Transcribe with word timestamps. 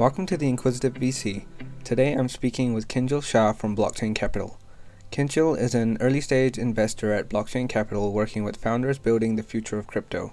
Welcome 0.00 0.24
to 0.28 0.38
the 0.38 0.48
Inquisitive 0.48 0.94
VC. 0.94 1.44
Today 1.84 2.14
I'm 2.14 2.30
speaking 2.30 2.72
with 2.72 2.88
Kinjal 2.88 3.22
Shah 3.22 3.52
from 3.52 3.76
Blockchain 3.76 4.14
Capital. 4.14 4.58
Kinjal 5.12 5.58
is 5.58 5.74
an 5.74 5.98
early 6.00 6.22
stage 6.22 6.56
investor 6.56 7.12
at 7.12 7.28
Blockchain 7.28 7.68
Capital 7.68 8.10
working 8.10 8.42
with 8.42 8.56
founders 8.56 8.98
building 8.98 9.36
the 9.36 9.42
future 9.42 9.78
of 9.78 9.86
crypto. 9.86 10.32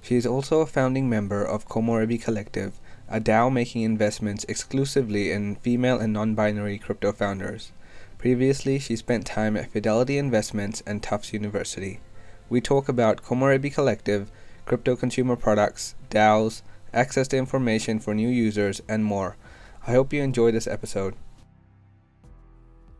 She 0.00 0.16
is 0.16 0.24
also 0.24 0.62
a 0.62 0.66
founding 0.66 1.10
member 1.10 1.44
of 1.44 1.68
Komorebi 1.68 2.22
Collective, 2.22 2.80
a 3.06 3.20
DAO 3.20 3.52
making 3.52 3.82
investments 3.82 4.46
exclusively 4.48 5.30
in 5.30 5.56
female 5.56 5.98
and 5.98 6.14
non 6.14 6.34
binary 6.34 6.78
crypto 6.78 7.12
founders. 7.12 7.72
Previously, 8.16 8.78
she 8.78 8.96
spent 8.96 9.26
time 9.26 9.58
at 9.58 9.70
Fidelity 9.70 10.16
Investments 10.16 10.82
and 10.86 11.02
Tufts 11.02 11.34
University. 11.34 12.00
We 12.48 12.62
talk 12.62 12.88
about 12.88 13.22
Komorebi 13.22 13.74
Collective, 13.74 14.30
crypto 14.64 14.96
consumer 14.96 15.36
products, 15.36 15.96
DAOs, 16.08 16.62
access 16.92 17.28
to 17.28 17.36
information 17.36 17.98
for 17.98 18.14
new 18.14 18.28
users, 18.28 18.80
and 18.88 19.04
more. 19.04 19.36
I 19.86 19.92
hope 19.92 20.12
you 20.12 20.22
enjoy 20.22 20.52
this 20.52 20.66
episode. 20.66 21.14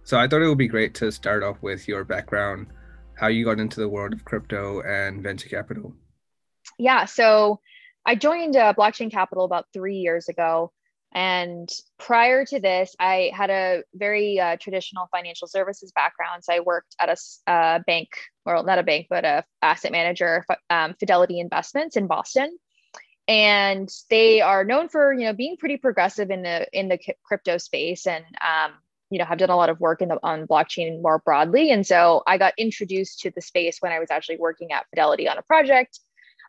So, 0.05 0.19
I 0.19 0.27
thought 0.27 0.43
it 0.43 0.49
would 0.49 0.59
be 0.59 0.69
great 0.69 0.95
to 0.95 1.12
start 1.12 1.43
off 1.43 1.62
with 1.62 1.87
your 1.87 2.05
background, 2.05 2.66
how 3.15 3.29
you 3.29 3.45
got 3.45 3.61
into 3.61 3.80
the 3.80 3.89
world 3.89 4.13
of 4.13 4.25
crypto 4.25 4.83
and 4.83 5.23
venture 5.23 5.49
capital. 5.49 5.95
Yeah, 6.79 7.05
so 7.05 7.61
I 8.05 8.15
joined 8.15 8.57
uh, 8.57 8.75
Blockchain 8.77 9.11
Capital 9.11 9.45
about 9.45 9.66
three 9.73 9.97
years 9.97 10.29
ago. 10.29 10.73
And 11.15 11.69
prior 11.99 12.45
to 12.47 12.59
this, 12.59 12.97
I 12.99 13.30
had 13.35 13.51
a 13.51 13.83
very 13.95 14.41
uh, 14.41 14.57
traditional 14.59 15.09
financial 15.13 15.47
services 15.47 15.93
background. 15.95 16.43
So 16.43 16.55
I 16.55 16.61
worked 16.61 16.97
at 16.99 17.11
a 17.11 17.51
uh, 17.51 17.79
bank, 17.87 18.09
or 18.47 18.63
not 18.63 18.79
a 18.79 18.83
bank, 18.83 19.09
but 19.11 19.24
a 19.24 19.45
asset 19.61 19.93
manager, 19.93 20.45
um, 20.71 20.95
Fidelity 20.99 21.38
Investments 21.38 21.97
in 21.97 22.07
Boston 22.07 22.59
and 23.29 23.89
they 24.11 24.41
are 24.41 24.65
known 24.65 24.89
for 24.89 25.12
you 25.12 25.27
know 25.27 25.33
being 25.33 25.57
pretty 25.57 25.77
progressive 25.77 26.30
in 26.30 26.43
the 26.43 26.66
in 26.73 26.88
the 26.88 26.99
crypto 27.24 27.59
space 27.59 28.07
and 28.07 28.24
um, 28.41 28.73
you 29.10 29.19
know 29.19 29.24
have 29.24 29.38
done 29.38 29.51
a 29.51 29.57
lot 29.57 29.71
of 29.71 29.80
work 29.80 30.02
in 30.02 30.09
the 30.09 30.19
on 30.23 30.46
blockchain 30.46 31.01
more 31.02 31.21
broadly. 31.24 31.71
And 31.71 31.87
so 31.87 32.23
i 32.27 32.38
got 32.38 32.55
introduced 32.59 33.21
to 33.21 33.30
the 33.30 33.41
space 33.41 33.79
when 33.80 33.93
i 33.93 33.99
was 33.99 34.11
actually 34.11 34.38
working 34.38 34.73
at 34.73 34.87
fidelity 34.91 35.29
on 35.29 35.38
a 35.38 35.43
project 35.43 36.01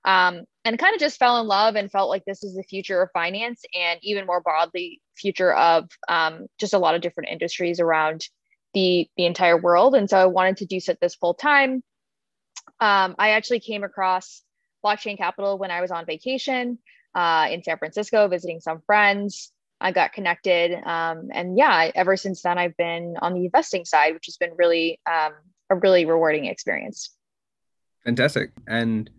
um, 0.06 0.44
and 0.66 0.80
kind 0.80 0.94
of 0.94 1.00
just 1.00 1.20
fell 1.20 1.40
in 1.40 1.48
love 1.48 1.76
and 1.76 1.92
felt 1.92 2.10
like 2.10 2.26
this 2.26 2.44
is 2.44 2.56
the 2.56 2.64
future 2.64 3.02
of 3.02 3.10
finance 3.14 3.64
and 3.74 4.00
even 4.04 4.26
more 4.26 4.42
broadly 4.42 5.02
future 5.16 5.54
of 5.54 5.90
um, 6.10 6.48
just 6.60 6.74
a 6.74 6.80
lot 6.80 6.96
of 6.96 7.02
different 7.02 7.30
industries 7.30 7.80
around 7.80 8.28
the 8.74 9.08
the 9.18 9.26
entire 9.26 9.58
world. 9.58 9.96
And 9.96 10.10
so 10.10 10.18
i 10.18 10.26
wanted 10.26 10.58
to 10.58 10.66
do 10.66 10.80
this 11.00 11.16
full 11.16 11.36
time. 11.36 11.84
Um, 12.80 13.16
i 13.20 13.32
actually 13.32 13.60
came 13.60 13.84
across 13.84 14.42
blockchain 14.84 15.18
capital 15.18 15.58
when 15.58 15.72
I 15.72 15.82
was 15.82 15.92
on 15.92 16.06
vacation 16.06 16.78
uh, 17.16 17.48
in 17.52 17.64
San 17.64 17.78
Francisco, 17.78 18.28
visiting 18.28 18.60
some 18.60 18.82
friends. 18.86 19.52
I 19.82 19.92
got 19.92 20.14
connected. 20.14 20.74
Um, 20.86 21.30
and 21.32 21.58
yeah, 21.58 21.92
ever 21.94 22.16
since 22.16 22.42
then, 22.42 22.58
I've 22.58 22.78
been 22.78 23.16
on 23.22 23.34
the 23.34 23.46
investing 23.46 23.86
side, 23.86 24.14
which 24.14 24.28
has 24.28 24.38
been 24.38 24.54
really 24.58 25.00
um, 25.06 25.34
a 25.70 25.76
really 25.76 26.06
rewarding 26.06 26.46
experience. 26.46 27.12
Fantastic. 28.06 28.52
And 28.68 29.10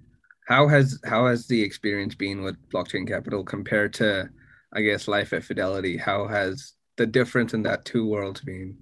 how 0.46 0.68
has 0.68 1.00
how 1.04 1.26
has 1.26 1.46
the 1.46 1.62
experience 1.62 2.14
been 2.14 2.42
with 2.42 2.56
blockchain 2.70 3.06
capital 3.06 3.44
compared 3.44 3.94
to, 3.94 4.30
I 4.72 4.82
guess, 4.82 5.08
life 5.08 5.32
at 5.32 5.44
Fidelity? 5.44 5.96
How 5.96 6.26
has 6.26 6.72
the 6.96 7.06
difference 7.06 7.54
in 7.54 7.62
that 7.62 7.84
two 7.84 8.06
worlds 8.06 8.40
been? 8.40 8.78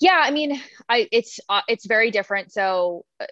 Yeah, 0.00 0.20
I 0.22 0.30
mean, 0.30 0.60
I 0.88 1.08
it's 1.10 1.40
uh, 1.48 1.62
it's 1.68 1.86
very 1.86 2.10
different. 2.10 2.52
So 2.52 3.04
uh, 3.20 3.26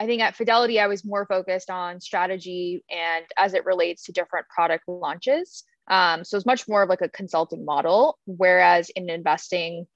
I 0.00 0.06
think 0.06 0.22
at 0.22 0.36
Fidelity, 0.36 0.78
I 0.78 0.86
was 0.86 1.04
more 1.04 1.26
focused 1.26 1.70
on 1.70 2.00
strategy 2.00 2.84
and 2.88 3.24
as 3.36 3.54
it 3.54 3.64
relates 3.66 4.04
to 4.04 4.12
different 4.12 4.46
product 4.48 4.84
launches. 4.86 5.64
Um, 5.88 6.24
so 6.24 6.36
it's 6.36 6.46
much 6.46 6.68
more 6.68 6.82
of 6.82 6.88
like 6.88 7.00
a 7.00 7.08
consulting 7.08 7.64
model, 7.64 8.18
whereas 8.26 8.90
in 8.90 9.10
investing, 9.10 9.86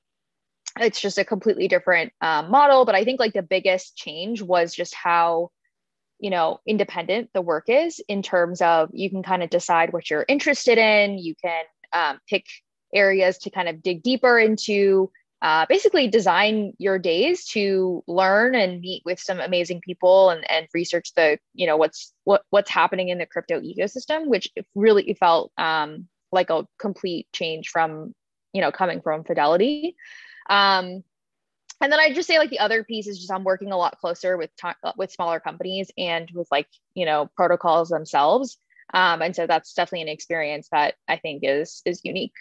it's 0.80 1.00
just 1.00 1.18
a 1.18 1.24
completely 1.24 1.68
different 1.68 2.12
um, 2.20 2.50
model. 2.50 2.84
But 2.84 2.94
I 2.94 3.04
think 3.04 3.20
like 3.20 3.34
the 3.34 3.42
biggest 3.42 3.96
change 3.96 4.42
was 4.42 4.74
just 4.74 4.94
how, 4.94 5.50
you 6.18 6.30
know, 6.30 6.58
independent 6.66 7.30
the 7.34 7.42
work 7.42 7.64
is 7.68 8.00
in 8.08 8.22
terms 8.22 8.60
of 8.62 8.88
you 8.92 9.10
can 9.10 9.22
kind 9.22 9.42
of 9.42 9.50
decide 9.50 9.92
what 9.92 10.10
you're 10.10 10.24
interested 10.26 10.78
in. 10.78 11.18
You 11.18 11.34
can 11.40 11.64
um, 11.92 12.18
pick 12.28 12.46
areas 12.94 13.38
to 13.38 13.50
kind 13.50 13.68
of 13.68 13.82
dig 13.82 14.02
deeper 14.02 14.38
into 14.38 15.10
uh, 15.42 15.66
basically 15.68 16.06
design 16.06 16.72
your 16.78 17.00
days 17.00 17.44
to 17.46 18.04
learn 18.06 18.54
and 18.54 18.80
meet 18.80 19.02
with 19.04 19.18
some 19.18 19.40
amazing 19.40 19.80
people 19.80 20.30
and, 20.30 20.48
and 20.48 20.68
research 20.72 21.12
the 21.16 21.36
you 21.52 21.66
know 21.66 21.76
what's 21.76 22.14
what 22.22 22.44
what's 22.50 22.70
happening 22.70 23.08
in 23.08 23.18
the 23.18 23.26
crypto 23.26 23.60
ecosystem 23.60 24.26
which 24.26 24.48
really 24.76 25.16
felt 25.18 25.50
um, 25.58 26.06
like 26.30 26.48
a 26.48 26.64
complete 26.78 27.26
change 27.32 27.68
from 27.68 28.14
you 28.52 28.60
know 28.60 28.70
coming 28.70 29.00
from 29.02 29.24
fidelity. 29.24 29.96
Um, 30.48 31.02
and 31.80 31.90
then 31.90 31.98
i 31.98 32.12
just 32.12 32.28
say 32.28 32.38
like 32.38 32.50
the 32.50 32.60
other 32.60 32.84
piece 32.84 33.08
is 33.08 33.18
just 33.18 33.32
i'm 33.32 33.42
working 33.42 33.72
a 33.72 33.76
lot 33.76 33.98
closer 33.98 34.36
with 34.36 34.50
t- 34.54 34.68
with 34.96 35.10
smaller 35.10 35.40
companies 35.40 35.90
and 35.98 36.30
with 36.32 36.46
like 36.52 36.68
you 36.94 37.04
know 37.04 37.28
protocols 37.36 37.88
themselves. 37.88 38.58
Um, 38.94 39.22
and 39.22 39.34
so 39.34 39.46
that's 39.46 39.72
definitely 39.72 40.02
an 40.02 40.08
experience 40.08 40.68
that 40.70 40.94
i 41.08 41.16
think 41.16 41.42
is 41.42 41.82
is 41.84 42.00
unique. 42.04 42.34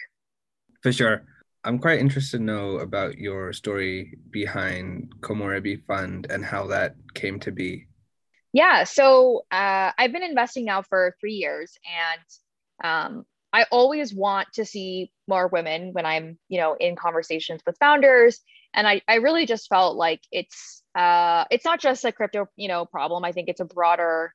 For 0.82 0.92
sure 0.92 1.24
I'm 1.64 1.78
quite 1.78 2.00
interested 2.00 2.38
to 2.38 2.42
know 2.42 2.78
about 2.78 3.18
your 3.18 3.52
story 3.52 4.18
behind 4.30 5.14
Komorebi 5.20 5.84
Fund 5.86 6.26
and 6.28 6.44
how 6.44 6.66
that 6.68 6.96
came 7.14 7.38
to 7.40 7.52
be. 7.52 7.86
Yeah, 8.52 8.84
so 8.84 9.44
uh, 9.50 9.92
I've 9.96 10.12
been 10.12 10.24
investing 10.24 10.64
now 10.64 10.82
for 10.82 11.16
three 11.20 11.34
years, 11.34 11.78
and 11.86 12.84
um, 12.84 13.26
I 13.52 13.66
always 13.70 14.12
want 14.12 14.48
to 14.54 14.64
see 14.64 15.12
more 15.28 15.46
women 15.48 15.92
when 15.92 16.04
I'm, 16.04 16.38
you 16.48 16.60
know, 16.60 16.74
in 16.78 16.96
conversations 16.96 17.62
with 17.66 17.78
founders. 17.78 18.40
And 18.74 18.86
I, 18.86 19.02
I 19.06 19.16
really 19.16 19.46
just 19.46 19.68
felt 19.68 19.96
like 19.96 20.22
it's, 20.32 20.82
uh, 20.94 21.44
it's 21.50 21.64
not 21.64 21.80
just 21.80 22.04
a 22.04 22.12
crypto, 22.12 22.48
you 22.56 22.68
know, 22.68 22.86
problem. 22.86 23.24
I 23.24 23.32
think 23.32 23.48
it's 23.48 23.60
a 23.60 23.66
broader 23.66 24.34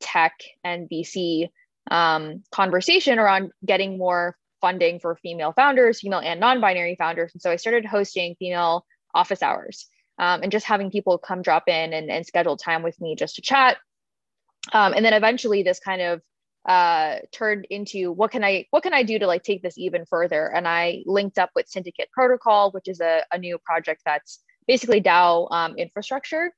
tech 0.00 0.34
and 0.62 0.88
VC 0.90 1.48
um, 1.90 2.42
conversation 2.52 3.18
around 3.18 3.52
getting 3.64 3.96
more 3.96 4.36
funding 4.60 5.00
for 5.00 5.16
female 5.16 5.52
founders, 5.52 6.00
female 6.00 6.20
and 6.20 6.40
non 6.40 6.60
binary 6.60 6.96
founders. 6.96 7.32
And 7.34 7.42
so 7.42 7.50
I 7.50 7.56
started 7.56 7.84
hosting 7.84 8.36
female 8.38 8.84
office 9.14 9.42
hours 9.42 9.88
um, 10.18 10.42
and 10.42 10.52
just 10.52 10.66
having 10.66 10.90
people 10.90 11.18
come 11.18 11.42
drop 11.42 11.64
in 11.68 11.92
and, 11.92 12.10
and 12.10 12.26
schedule 12.26 12.56
time 12.56 12.82
with 12.82 13.00
me 13.00 13.16
just 13.16 13.36
to 13.36 13.42
chat. 13.42 13.78
Um, 14.72 14.94
and 14.94 15.04
then 15.04 15.12
eventually 15.12 15.62
this 15.62 15.78
kind 15.78 16.02
of 16.02 16.22
uh, 16.66 17.18
turned 17.32 17.66
into 17.70 18.10
what 18.10 18.32
can 18.32 18.42
I 18.42 18.66
what 18.70 18.82
can 18.82 18.92
I 18.92 19.04
do 19.04 19.18
to 19.20 19.26
like 19.26 19.44
take 19.44 19.62
this 19.62 19.78
even 19.78 20.04
further? 20.04 20.52
And 20.52 20.66
I 20.66 21.02
linked 21.06 21.38
up 21.38 21.50
with 21.54 21.68
Syndicate 21.68 22.10
Protocol, 22.12 22.72
which 22.72 22.88
is 22.88 23.00
a, 23.00 23.22
a 23.32 23.38
new 23.38 23.58
project 23.58 24.02
that's 24.04 24.40
basically 24.66 25.00
DAO 25.00 25.48
um, 25.52 25.76
infrastructure. 25.76 26.52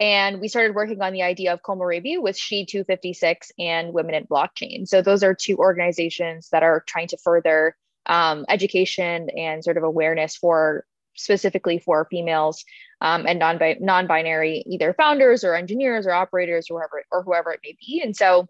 And 0.00 0.40
we 0.40 0.48
started 0.48 0.74
working 0.74 1.02
on 1.02 1.12
the 1.12 1.22
idea 1.22 1.52
of 1.52 1.62
Komorebi 1.62 2.20
with 2.20 2.36
She 2.36 2.64
256 2.64 3.52
and 3.58 3.92
Women 3.92 4.14
in 4.14 4.26
Blockchain. 4.26 4.88
So 4.88 5.02
those 5.02 5.22
are 5.22 5.34
two 5.34 5.58
organizations 5.58 6.48
that 6.50 6.62
are 6.62 6.82
trying 6.86 7.08
to 7.08 7.18
further 7.18 7.76
um, 8.06 8.46
education 8.48 9.28
and 9.36 9.62
sort 9.62 9.76
of 9.76 9.82
awareness 9.82 10.36
for 10.36 10.86
specifically 11.16 11.78
for 11.78 12.06
females 12.10 12.64
um, 13.02 13.26
and 13.26 13.38
non 13.38 13.58
non-binary 13.80 14.64
either 14.66 14.94
founders 14.94 15.44
or 15.44 15.54
engineers 15.54 16.06
or 16.06 16.12
operators 16.12 16.68
or 16.70 16.80
whoever 16.80 17.04
or 17.12 17.22
whoever 17.22 17.52
it 17.52 17.60
may 17.62 17.76
be. 17.78 18.00
And 18.02 18.16
so 18.16 18.48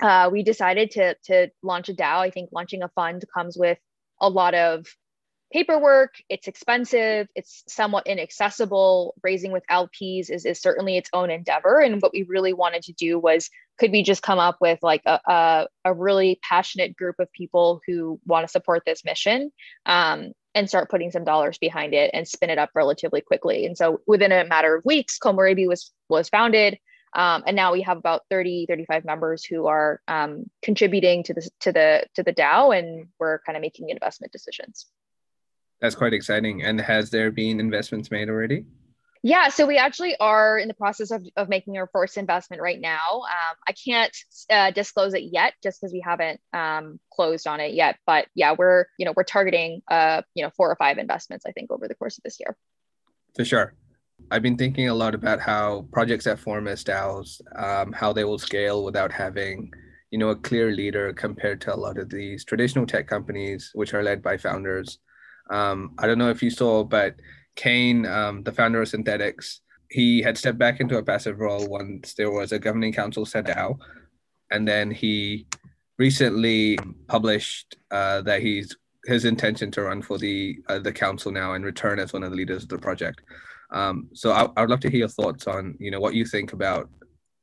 uh, 0.00 0.30
we 0.32 0.42
decided 0.42 0.90
to 0.92 1.14
to 1.24 1.50
launch 1.62 1.90
a 1.90 1.94
DAO. 1.94 2.20
I 2.20 2.30
think 2.30 2.50
launching 2.52 2.82
a 2.82 2.88
fund 2.88 3.22
comes 3.34 3.58
with 3.58 3.78
a 4.18 4.30
lot 4.30 4.54
of 4.54 4.86
paperwork, 5.54 6.16
it's 6.28 6.48
expensive, 6.48 7.28
it's 7.36 7.62
somewhat 7.68 8.08
inaccessible. 8.08 9.14
Raising 9.22 9.52
with 9.52 9.62
LPs 9.70 10.28
is, 10.28 10.44
is 10.44 10.60
certainly 10.60 10.96
its 10.96 11.08
own 11.12 11.30
endeavor. 11.30 11.78
And 11.78 12.02
what 12.02 12.12
we 12.12 12.24
really 12.24 12.52
wanted 12.52 12.82
to 12.82 12.92
do 12.92 13.20
was 13.20 13.48
could 13.78 13.92
we 13.92 14.02
just 14.02 14.20
come 14.20 14.40
up 14.40 14.56
with 14.60 14.80
like 14.82 15.02
a, 15.06 15.20
a, 15.26 15.68
a 15.84 15.94
really 15.94 16.40
passionate 16.42 16.96
group 16.96 17.20
of 17.20 17.30
people 17.30 17.80
who 17.86 18.18
want 18.26 18.44
to 18.44 18.50
support 18.50 18.82
this 18.84 19.04
mission 19.04 19.52
um, 19.86 20.32
and 20.56 20.68
start 20.68 20.90
putting 20.90 21.12
some 21.12 21.24
dollars 21.24 21.56
behind 21.56 21.94
it 21.94 22.10
and 22.12 22.26
spin 22.26 22.50
it 22.50 22.58
up 22.58 22.70
relatively 22.74 23.20
quickly. 23.20 23.64
And 23.64 23.78
so 23.78 24.00
within 24.08 24.32
a 24.32 24.44
matter 24.44 24.74
of 24.74 24.84
weeks, 24.84 25.20
Komorebi 25.20 25.68
was 25.68 25.92
was 26.08 26.28
founded. 26.28 26.78
Um, 27.14 27.44
and 27.46 27.54
now 27.54 27.72
we 27.72 27.82
have 27.82 27.96
about 27.96 28.22
30 28.28 28.66
35 28.68 29.04
members 29.04 29.44
who 29.44 29.68
are 29.68 30.00
um, 30.08 30.50
contributing 30.62 31.22
to 31.22 31.34
the 31.34 31.48
to 31.60 31.70
the 31.70 32.06
to 32.16 32.24
the 32.24 32.32
dao 32.32 32.76
and 32.76 33.06
we're 33.20 33.38
kind 33.46 33.56
of 33.56 33.62
making 33.62 33.90
investment 33.90 34.32
decisions 34.32 34.86
that's 35.84 35.94
quite 35.94 36.14
exciting. 36.14 36.62
And 36.62 36.80
has 36.80 37.10
there 37.10 37.30
been 37.30 37.60
investments 37.60 38.10
made 38.10 38.30
already? 38.30 38.64
Yeah, 39.22 39.50
so 39.50 39.66
we 39.66 39.76
actually 39.76 40.16
are 40.18 40.58
in 40.58 40.66
the 40.66 40.72
process 40.72 41.10
of, 41.10 41.26
of 41.36 41.50
making 41.50 41.76
our 41.76 41.90
first 41.92 42.16
investment 42.16 42.62
right 42.62 42.80
now. 42.80 43.20
Um, 43.20 43.56
I 43.68 43.72
can't 43.72 44.16
uh, 44.48 44.70
disclose 44.70 45.12
it 45.12 45.24
yet, 45.30 45.52
just 45.62 45.78
because 45.78 45.92
we 45.92 46.00
haven't 46.00 46.40
um, 46.54 46.98
closed 47.12 47.46
on 47.46 47.60
it 47.60 47.74
yet. 47.74 47.98
But 48.06 48.28
yeah, 48.34 48.54
we're 48.58 48.86
you 48.98 49.04
know 49.04 49.12
we're 49.14 49.24
targeting 49.24 49.82
uh, 49.90 50.22
you 50.34 50.42
know 50.42 50.50
four 50.56 50.70
or 50.70 50.76
five 50.76 50.96
investments 50.96 51.44
I 51.46 51.52
think 51.52 51.70
over 51.70 51.86
the 51.86 51.94
course 51.94 52.16
of 52.16 52.24
this 52.24 52.38
year. 52.40 52.56
For 53.36 53.44
sure, 53.44 53.74
I've 54.30 54.42
been 54.42 54.56
thinking 54.56 54.88
a 54.88 54.94
lot 54.94 55.14
about 55.14 55.38
how 55.38 55.86
projects 55.92 56.24
that 56.24 56.38
form 56.38 56.66
as 56.66 56.82
DAOs, 56.82 57.42
um, 57.62 57.92
how 57.92 58.14
they 58.14 58.24
will 58.24 58.38
scale 58.38 58.84
without 58.84 59.12
having 59.12 59.70
you 60.14 60.18
know, 60.18 60.28
a 60.28 60.36
clear 60.36 60.70
leader 60.70 61.12
compared 61.12 61.60
to 61.60 61.74
a 61.74 61.76
lot 61.76 61.98
of 61.98 62.08
these 62.08 62.44
traditional 62.44 62.86
tech 62.86 63.08
companies, 63.08 63.72
which 63.74 63.94
are 63.94 64.02
led 64.04 64.22
by 64.22 64.36
founders. 64.36 65.00
Um, 65.50 65.94
I 65.98 66.06
don't 66.06 66.18
know 66.18 66.30
if 66.30 66.42
you 66.42 66.50
saw, 66.50 66.84
but 66.84 67.16
Kain, 67.56 68.06
um, 68.06 68.42
the 68.42 68.52
founder 68.52 68.82
of 68.82 68.88
Synthetix, 68.88 69.60
he 69.90 70.22
had 70.22 70.36
stepped 70.36 70.58
back 70.58 70.80
into 70.80 70.98
a 70.98 71.02
passive 71.02 71.38
role 71.38 71.68
once 71.68 72.14
there 72.14 72.30
was 72.30 72.52
a 72.52 72.58
governing 72.58 72.92
council 72.92 73.24
set 73.24 73.48
out, 73.50 73.76
and 74.50 74.66
then 74.66 74.90
he 74.90 75.46
recently 75.98 76.78
published 77.06 77.76
uh, 77.90 78.20
that 78.22 78.42
he's 78.42 78.76
his 79.06 79.24
intention 79.24 79.70
to 79.70 79.82
run 79.82 80.02
for 80.02 80.18
the 80.18 80.58
uh, 80.68 80.78
the 80.78 80.92
council 80.92 81.30
now 81.30 81.54
and 81.54 81.64
return 81.64 81.98
as 81.98 82.12
one 82.12 82.22
of 82.22 82.30
the 82.30 82.36
leaders 82.36 82.62
of 82.62 82.68
the 82.68 82.78
project. 82.78 83.20
Um, 83.72 84.08
so 84.14 84.32
I, 84.32 84.48
I 84.56 84.62
would 84.62 84.70
love 84.70 84.80
to 84.80 84.90
hear 84.90 85.00
your 85.00 85.08
thoughts 85.08 85.46
on 85.46 85.76
you 85.78 85.90
know 85.90 86.00
what 86.00 86.14
you 86.14 86.24
think 86.24 86.52
about 86.52 86.88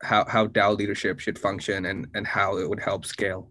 how 0.01 0.25
how 0.27 0.47
DAO 0.47 0.77
leadership 0.77 1.19
should 1.19 1.37
function 1.37 1.85
and 1.85 2.07
and 2.15 2.25
how 2.25 2.57
it 2.57 2.67
would 2.67 2.81
help 2.81 3.05
scale. 3.05 3.49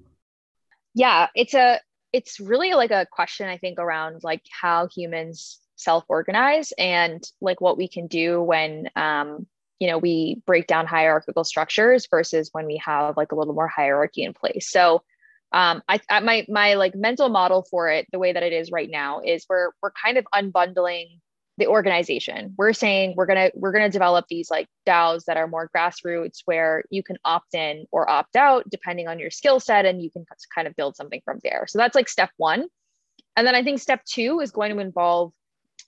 Yeah, 0.94 1.28
it's 1.34 1.54
a 1.54 1.80
it's 2.12 2.40
really 2.40 2.74
like 2.74 2.90
a 2.90 3.06
question 3.10 3.48
I 3.48 3.58
think 3.58 3.78
around 3.78 4.22
like 4.22 4.42
how 4.50 4.88
humans 4.94 5.60
self-organize 5.76 6.72
and 6.78 7.22
like 7.40 7.60
what 7.60 7.78
we 7.78 7.88
can 7.88 8.06
do 8.06 8.42
when 8.42 8.90
um, 8.96 9.46
you 9.78 9.88
know 9.88 9.98
we 9.98 10.42
break 10.46 10.66
down 10.66 10.86
hierarchical 10.86 11.44
structures 11.44 12.06
versus 12.10 12.50
when 12.52 12.66
we 12.66 12.80
have 12.84 13.16
like 13.16 13.32
a 13.32 13.34
little 13.34 13.54
more 13.54 13.68
hierarchy 13.68 14.22
in 14.24 14.34
place. 14.34 14.70
So 14.70 15.02
um, 15.52 15.82
I, 15.88 16.00
I 16.08 16.20
my 16.20 16.46
my 16.48 16.74
like 16.74 16.94
mental 16.94 17.28
model 17.28 17.66
for 17.70 17.88
it, 17.88 18.06
the 18.12 18.18
way 18.18 18.32
that 18.32 18.42
it 18.42 18.52
is 18.52 18.70
right 18.70 18.90
now, 18.90 19.20
is 19.20 19.46
we're 19.48 19.70
we're 19.82 19.92
kind 19.92 20.18
of 20.18 20.26
unbundling 20.34 21.18
the 21.60 21.68
organization. 21.68 22.54
We're 22.58 22.72
saying 22.72 23.14
we're 23.16 23.26
gonna 23.26 23.50
we're 23.54 23.70
gonna 23.70 23.90
develop 23.90 24.24
these 24.28 24.50
like 24.50 24.66
DAOs 24.86 25.26
that 25.26 25.36
are 25.36 25.46
more 25.46 25.70
grassroots, 25.74 26.40
where 26.46 26.82
you 26.90 27.04
can 27.04 27.18
opt 27.24 27.54
in 27.54 27.86
or 27.92 28.10
opt 28.10 28.34
out 28.34 28.68
depending 28.68 29.06
on 29.06 29.20
your 29.20 29.30
skill 29.30 29.60
set, 29.60 29.84
and 29.84 30.02
you 30.02 30.10
can 30.10 30.24
kind 30.52 30.66
of 30.66 30.74
build 30.74 30.96
something 30.96 31.20
from 31.24 31.38
there. 31.44 31.66
So 31.68 31.78
that's 31.78 31.94
like 31.94 32.08
step 32.08 32.30
one, 32.38 32.66
and 33.36 33.46
then 33.46 33.54
I 33.54 33.62
think 33.62 33.78
step 33.78 34.04
two 34.04 34.40
is 34.40 34.50
going 34.50 34.72
to 34.72 34.80
involve 34.80 35.32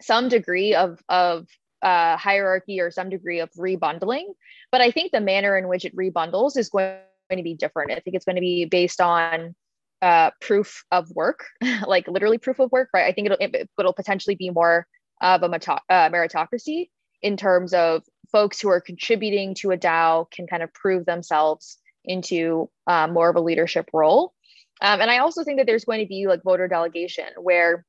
some 0.00 0.28
degree 0.28 0.74
of 0.74 1.00
of 1.08 1.48
uh, 1.82 2.16
hierarchy 2.16 2.80
or 2.80 2.90
some 2.90 3.08
degree 3.08 3.40
of 3.40 3.50
rebundling. 3.58 4.26
But 4.70 4.82
I 4.82 4.90
think 4.90 5.10
the 5.10 5.20
manner 5.20 5.56
in 5.56 5.68
which 5.68 5.84
it 5.84 5.96
rebundles 5.96 6.56
is 6.56 6.68
going 6.68 6.98
to 7.30 7.42
be 7.42 7.54
different. 7.54 7.90
I 7.90 8.00
think 8.00 8.14
it's 8.14 8.24
going 8.24 8.36
to 8.36 8.40
be 8.40 8.66
based 8.66 9.00
on 9.00 9.54
uh, 10.02 10.32
proof 10.40 10.84
of 10.90 11.10
work, 11.12 11.46
like 11.86 12.08
literally 12.08 12.38
proof 12.38 12.58
of 12.58 12.70
work, 12.72 12.90
right? 12.92 13.06
I 13.06 13.12
think 13.12 13.26
it'll 13.26 13.38
it, 13.40 13.70
will 13.78 13.92
potentially 13.92 14.34
be 14.34 14.50
more 14.50 14.86
of 15.22 15.42
a 15.42 15.46
uh, 15.46 16.10
meritocracy 16.10 16.90
in 17.22 17.36
terms 17.36 17.72
of 17.72 18.02
folks 18.30 18.60
who 18.60 18.68
are 18.68 18.80
contributing 18.80 19.54
to 19.54 19.70
a 19.70 19.78
DAO 19.78 20.30
can 20.30 20.46
kind 20.46 20.62
of 20.62 20.74
prove 20.74 21.06
themselves 21.06 21.78
into 22.04 22.68
um, 22.86 23.12
more 23.12 23.30
of 23.30 23.36
a 23.36 23.40
leadership 23.40 23.88
role. 23.92 24.34
Um, 24.80 25.00
and 25.00 25.10
I 25.10 25.18
also 25.18 25.44
think 25.44 25.58
that 25.58 25.66
there's 25.66 25.84
going 25.84 26.00
to 26.00 26.08
be 26.08 26.26
like 26.26 26.42
voter 26.42 26.66
delegation 26.66 27.26
where 27.40 27.86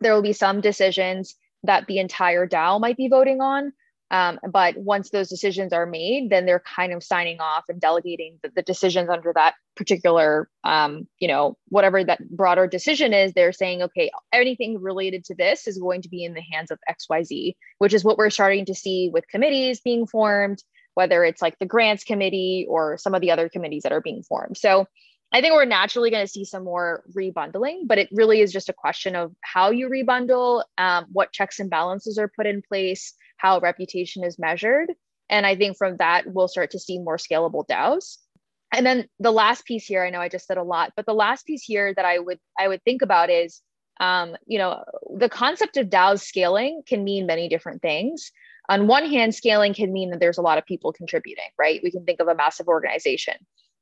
there 0.00 0.12
will 0.12 0.22
be 0.22 0.32
some 0.32 0.60
decisions 0.60 1.36
that 1.62 1.86
the 1.86 1.98
entire 1.98 2.46
DAO 2.46 2.80
might 2.80 2.96
be 2.96 3.08
voting 3.08 3.40
on, 3.40 3.72
um, 4.10 4.38
but 4.50 4.76
once 4.76 5.10
those 5.10 5.28
decisions 5.28 5.72
are 5.72 5.86
made, 5.86 6.30
then 6.30 6.46
they're 6.46 6.60
kind 6.60 6.92
of 6.92 7.02
signing 7.02 7.40
off 7.40 7.64
and 7.68 7.80
delegating 7.80 8.38
the, 8.42 8.50
the 8.54 8.62
decisions 8.62 9.10
under 9.10 9.32
that 9.34 9.54
particular, 9.76 10.48
um, 10.64 11.06
you 11.18 11.28
know, 11.28 11.56
whatever 11.68 12.02
that 12.02 12.28
broader 12.30 12.66
decision 12.66 13.12
is. 13.12 13.32
They're 13.32 13.52
saying, 13.52 13.82
okay, 13.82 14.10
anything 14.32 14.80
related 14.80 15.24
to 15.26 15.34
this 15.34 15.66
is 15.66 15.78
going 15.78 16.02
to 16.02 16.08
be 16.08 16.24
in 16.24 16.34
the 16.34 16.42
hands 16.52 16.70
of 16.70 16.78
XYZ, 16.88 17.54
which 17.78 17.92
is 17.92 18.04
what 18.04 18.16
we're 18.16 18.30
starting 18.30 18.64
to 18.66 18.74
see 18.74 19.10
with 19.12 19.28
committees 19.28 19.80
being 19.80 20.06
formed, 20.06 20.62
whether 20.94 21.22
it's 21.22 21.42
like 21.42 21.58
the 21.58 21.66
grants 21.66 22.04
committee 22.04 22.66
or 22.68 22.96
some 22.96 23.14
of 23.14 23.20
the 23.20 23.30
other 23.30 23.48
committees 23.48 23.82
that 23.82 23.92
are 23.92 24.00
being 24.00 24.22
formed. 24.22 24.56
So 24.56 24.86
I 25.30 25.42
think 25.42 25.52
we're 25.52 25.66
naturally 25.66 26.10
going 26.10 26.24
to 26.24 26.32
see 26.32 26.46
some 26.46 26.64
more 26.64 27.04
rebundling, 27.14 27.86
but 27.86 27.98
it 27.98 28.08
really 28.10 28.40
is 28.40 28.50
just 28.50 28.70
a 28.70 28.72
question 28.72 29.14
of 29.14 29.32
how 29.42 29.70
you 29.70 29.90
rebundle, 29.90 30.64
um, 30.78 31.04
what 31.12 31.32
checks 31.32 31.60
and 31.60 31.68
balances 31.68 32.16
are 32.16 32.32
put 32.34 32.46
in 32.46 32.62
place 32.62 33.12
how 33.38 33.58
reputation 33.60 34.24
is 34.24 34.38
measured. 34.38 34.92
And 35.30 35.46
I 35.46 35.56
think 35.56 35.76
from 35.76 35.96
that, 35.96 36.24
we'll 36.26 36.48
start 36.48 36.70
to 36.72 36.78
see 36.78 36.98
more 36.98 37.16
scalable 37.16 37.66
DAOs. 37.66 38.18
And 38.72 38.84
then 38.84 39.08
the 39.18 39.32
last 39.32 39.64
piece 39.64 39.86
here, 39.86 40.04
I 40.04 40.10
know 40.10 40.20
I 40.20 40.28
just 40.28 40.46
said 40.46 40.58
a 40.58 40.62
lot, 40.62 40.92
but 40.94 41.06
the 41.06 41.14
last 41.14 41.46
piece 41.46 41.62
here 41.62 41.94
that 41.94 42.04
I 42.04 42.18
would 42.18 42.38
I 42.58 42.68
would 42.68 42.82
think 42.84 43.02
about 43.02 43.30
is, 43.30 43.62
um, 44.00 44.36
you 44.46 44.58
know, 44.58 44.84
the 45.16 45.28
concept 45.28 45.76
of 45.78 45.88
DAOs 45.88 46.20
scaling 46.20 46.82
can 46.86 47.02
mean 47.02 47.26
many 47.26 47.48
different 47.48 47.80
things. 47.80 48.30
On 48.68 48.86
one 48.86 49.06
hand, 49.06 49.34
scaling 49.34 49.72
can 49.72 49.92
mean 49.92 50.10
that 50.10 50.20
there's 50.20 50.36
a 50.36 50.42
lot 50.42 50.58
of 50.58 50.66
people 50.66 50.92
contributing, 50.92 51.48
right? 51.58 51.80
We 51.82 51.90
can 51.90 52.04
think 52.04 52.20
of 52.20 52.28
a 52.28 52.34
massive 52.34 52.68
organization. 52.68 53.34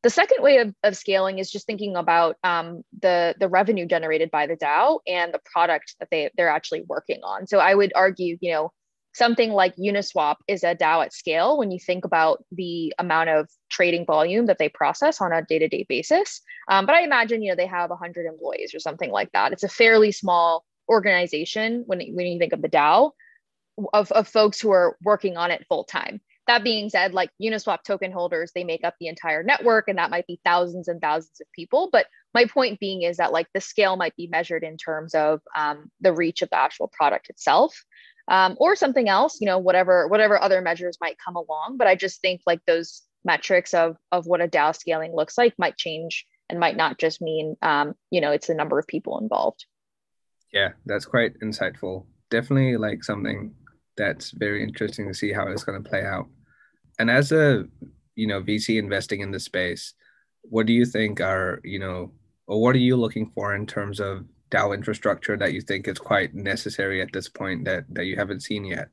The 0.04 0.10
second 0.10 0.40
way 0.40 0.58
of, 0.58 0.72
of 0.84 0.96
scaling 0.96 1.40
is 1.40 1.50
just 1.50 1.66
thinking 1.66 1.96
about 1.96 2.36
um, 2.44 2.84
the, 3.02 3.34
the 3.40 3.48
revenue 3.48 3.86
generated 3.86 4.30
by 4.30 4.46
the 4.46 4.56
DAO 4.56 5.00
and 5.08 5.34
the 5.34 5.40
product 5.44 5.96
that 5.98 6.08
they, 6.12 6.30
they're 6.36 6.48
actually 6.48 6.82
working 6.82 7.20
on. 7.24 7.48
So 7.48 7.58
I 7.58 7.74
would 7.74 7.92
argue, 7.96 8.38
you 8.40 8.52
know, 8.52 8.72
something 9.16 9.50
like 9.50 9.74
Uniswap 9.76 10.36
is 10.46 10.62
a 10.62 10.74
DAO 10.74 11.02
at 11.02 11.12
scale 11.12 11.56
when 11.56 11.70
you 11.70 11.78
think 11.78 12.04
about 12.04 12.44
the 12.52 12.92
amount 12.98 13.30
of 13.30 13.48
trading 13.70 14.04
volume 14.04 14.44
that 14.44 14.58
they 14.58 14.68
process 14.68 15.22
on 15.22 15.32
a 15.32 15.42
day-to-day 15.42 15.86
basis. 15.88 16.42
Um, 16.68 16.84
but 16.84 16.94
I 16.94 17.00
imagine 17.00 17.42
you 17.42 17.50
know 17.50 17.56
they 17.56 17.66
have 17.66 17.88
100 17.88 18.26
employees 18.26 18.74
or 18.74 18.78
something 18.78 19.10
like 19.10 19.32
that. 19.32 19.52
It's 19.52 19.62
a 19.62 19.68
fairly 19.68 20.12
small 20.12 20.66
organization 20.88 21.84
when, 21.86 22.00
when 22.14 22.26
you 22.26 22.38
think 22.38 22.52
of 22.52 22.60
the 22.60 22.68
DAO 22.68 23.12
of, 23.94 24.12
of 24.12 24.28
folks 24.28 24.60
who 24.60 24.70
are 24.70 24.98
working 25.02 25.38
on 25.38 25.50
it 25.50 25.64
full 25.66 25.84
time. 25.84 26.20
That 26.46 26.62
being 26.62 26.90
said, 26.90 27.14
like 27.14 27.30
Uniswap 27.42 27.82
token 27.84 28.12
holders, 28.12 28.52
they 28.54 28.64
make 28.64 28.84
up 28.84 28.94
the 29.00 29.08
entire 29.08 29.42
network, 29.42 29.88
and 29.88 29.98
that 29.98 30.10
might 30.10 30.26
be 30.26 30.40
thousands 30.44 30.88
and 30.88 31.00
thousands 31.00 31.40
of 31.40 31.50
people. 31.52 31.88
But 31.90 32.06
my 32.34 32.44
point 32.44 32.78
being 32.78 33.02
is 33.02 33.16
that 33.16 33.32
like 33.32 33.48
the 33.54 33.60
scale 33.62 33.96
might 33.96 34.14
be 34.14 34.28
measured 34.28 34.62
in 34.62 34.76
terms 34.76 35.14
of 35.14 35.40
um, 35.56 35.90
the 36.02 36.12
reach 36.12 36.42
of 36.42 36.50
the 36.50 36.58
actual 36.58 36.88
product 36.88 37.30
itself 37.30 37.74
um, 38.28 38.56
or 38.58 38.76
something 38.76 39.08
else 39.08 39.40
you 39.40 39.46
know 39.46 39.58
whatever 39.58 40.08
whatever 40.08 40.40
other 40.40 40.60
measures 40.60 40.98
might 41.00 41.16
come 41.22 41.36
along. 41.36 41.76
But 41.76 41.86
i 41.86 41.94
just 41.94 42.20
think 42.20 42.40
like 42.46 42.60
those 42.66 43.02
metrics 43.24 43.74
of 43.74 43.96
of 44.12 44.26
what 44.26 44.40
a 44.40 44.48
dao 44.48 44.74
scaling 44.74 45.14
looks 45.14 45.36
like 45.36 45.54
might 45.58 45.76
change 45.76 46.26
and 46.48 46.60
might 46.60 46.76
not 46.76 46.98
just 46.98 47.20
mean 47.20 47.56
um, 47.62 47.94
you 48.10 48.20
know 48.20 48.32
it's 48.32 48.46
the 48.46 48.54
number 48.54 48.78
of 48.78 48.86
people 48.86 49.18
involved. 49.18 49.64
Yeah 50.52 50.70
that's 50.86 51.04
quite 51.04 51.38
insightful. 51.40 52.06
Definitely 52.30 52.76
like 52.76 53.04
something 53.04 53.54
that's 53.96 54.30
very 54.32 54.62
interesting 54.62 55.08
to 55.08 55.14
see 55.14 55.32
how 55.32 55.46
it's 55.48 55.64
going 55.64 55.82
to 55.82 55.88
play 55.88 56.04
out. 56.04 56.28
And 56.98 57.10
as 57.10 57.32
a 57.32 57.66
you 58.16 58.26
know 58.26 58.42
vc 58.42 58.76
investing 58.76 59.20
in 59.20 59.30
the 59.30 59.38
space 59.38 59.94
what 60.42 60.66
do 60.66 60.72
you 60.72 60.84
think 60.84 61.20
are 61.20 61.60
you 61.62 61.78
know 61.78 62.10
or 62.46 62.60
what 62.60 62.74
are 62.74 62.80
you 62.80 62.96
looking 62.96 63.30
for 63.34 63.54
in 63.54 63.66
terms 63.66 64.00
of 64.00 64.24
DAO 64.56 64.74
infrastructure 64.74 65.36
that 65.36 65.52
you 65.52 65.60
think 65.60 65.88
is 65.88 65.98
quite 65.98 66.34
necessary 66.34 67.00
at 67.02 67.12
this 67.12 67.28
point 67.28 67.64
that 67.64 67.84
that 67.90 68.06
you 68.06 68.16
haven't 68.16 68.40
seen 68.40 68.64
yet? 68.64 68.88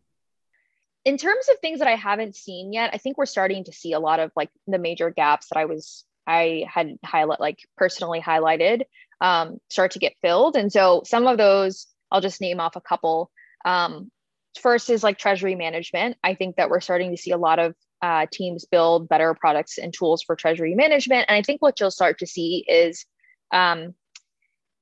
In 1.06 1.18
terms 1.18 1.50
of 1.50 1.60
things 1.60 1.80
that 1.80 1.88
I 1.88 1.96
haven't 1.96 2.36
seen 2.36 2.72
yet, 2.72 2.92
I 2.94 2.98
think 2.98 3.18
we're 3.18 3.26
starting 3.26 3.66
to 3.66 3.74
see 3.74 3.94
a 3.94 4.00
lot 4.00 4.20
of 4.20 4.32
like 4.36 4.50
the 4.68 4.80
major 4.80 5.10
gaps 5.10 5.48
that 5.50 5.60
I 5.60 5.66
was 5.66 6.06
I 6.26 6.66
had 6.68 6.98
highlight 7.04 7.40
like 7.40 7.60
personally 7.78 8.22
highlighted 8.22 8.84
um, 9.20 9.58
start 9.70 9.92
to 9.92 10.00
get 10.00 10.14
filled, 10.22 10.56
and 10.56 10.72
so 10.72 11.04
some 11.06 11.28
of 11.28 11.38
those 11.38 11.88
I'll 12.12 12.22
just 12.22 12.42
name 12.42 12.60
off 12.60 12.76
a 12.76 12.82
couple. 12.82 13.32
Um, 13.66 14.12
first 14.60 14.90
is 14.90 15.04
like 15.04 15.18
treasury 15.18 15.56
management. 15.56 16.18
I 16.24 16.36
think 16.36 16.58
that 16.58 16.70
we're 16.70 16.82
starting 16.82 17.12
to 17.12 17.18
see 17.18 17.32
a 17.32 17.38
lot 17.38 17.60
of 17.60 17.76
uh, 18.02 18.28
teams 18.32 18.66
build 18.66 19.10
better 19.10 19.34
products 19.34 19.78
and 19.78 19.94
tools 19.94 20.22
for 20.24 20.36
treasury 20.36 20.76
management, 20.76 21.26
and 21.28 21.36
I 21.36 21.42
think 21.42 21.62
what 21.62 21.80
you'll 21.80 21.92
start 21.92 22.20
to 22.20 22.28
see 22.28 22.64
is 22.68 23.06
um, 23.52 23.94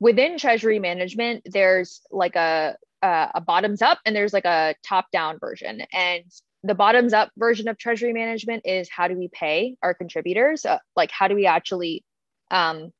within 0.01 0.37
treasury 0.37 0.79
management 0.79 1.43
there's 1.45 2.01
like 2.11 2.35
a 2.35 2.75
a 3.03 3.41
bottoms 3.41 3.81
up 3.81 3.99
and 4.05 4.15
there's 4.15 4.33
like 4.33 4.45
a 4.45 4.75
top 4.83 5.09
down 5.11 5.39
version. 5.39 5.81
And 5.91 6.23
the 6.63 6.75
bottoms 6.75 7.13
up 7.13 7.31
version 7.37 7.67
of 7.67 7.77
treasury 7.77 8.13
management 8.13 8.65
is 8.65 8.89
how 8.89 9.07
do 9.07 9.17
we 9.17 9.27
pay 9.27 9.75
our 9.81 9.93
contributors? 9.93 10.65
Uh, 10.65 10.77
like 10.95 11.11
how 11.11 11.27
do 11.27 11.35
we 11.35 11.47
actually 11.47 12.03
um, 12.51 12.91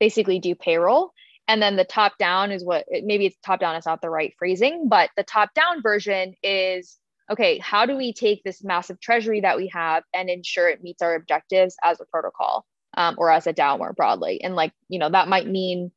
basically 0.00 0.40
do 0.40 0.54
payroll? 0.54 1.12
And 1.48 1.62
then 1.62 1.76
the 1.76 1.84
top 1.84 2.18
down 2.18 2.50
is 2.50 2.64
what 2.64 2.86
maybe 2.90 3.26
it's 3.26 3.36
top 3.44 3.60
down 3.60 3.76
is 3.76 3.86
not 3.86 4.02
the 4.02 4.10
right 4.10 4.34
phrasing 4.36 4.88
but 4.88 5.10
the 5.16 5.22
top 5.22 5.54
down 5.54 5.80
version 5.80 6.34
is 6.42 6.96
okay 7.30 7.58
how 7.58 7.86
do 7.86 7.96
we 7.96 8.12
take 8.12 8.42
this 8.42 8.64
massive 8.64 8.98
treasury 9.00 9.42
that 9.42 9.56
we 9.56 9.68
have 9.68 10.02
and 10.12 10.28
ensure 10.28 10.68
it 10.68 10.82
meets 10.82 11.02
our 11.02 11.14
objectives 11.14 11.76
as 11.84 12.00
a 12.00 12.04
protocol 12.06 12.66
um, 12.96 13.14
or 13.16 13.30
as 13.30 13.46
a 13.46 13.54
dao 13.54 13.78
more 13.78 13.92
broadly? 13.92 14.42
And 14.42 14.56
like 14.56 14.72
you 14.88 14.98
know 14.98 15.08
that 15.08 15.28
might 15.28 15.46
mean 15.46 15.92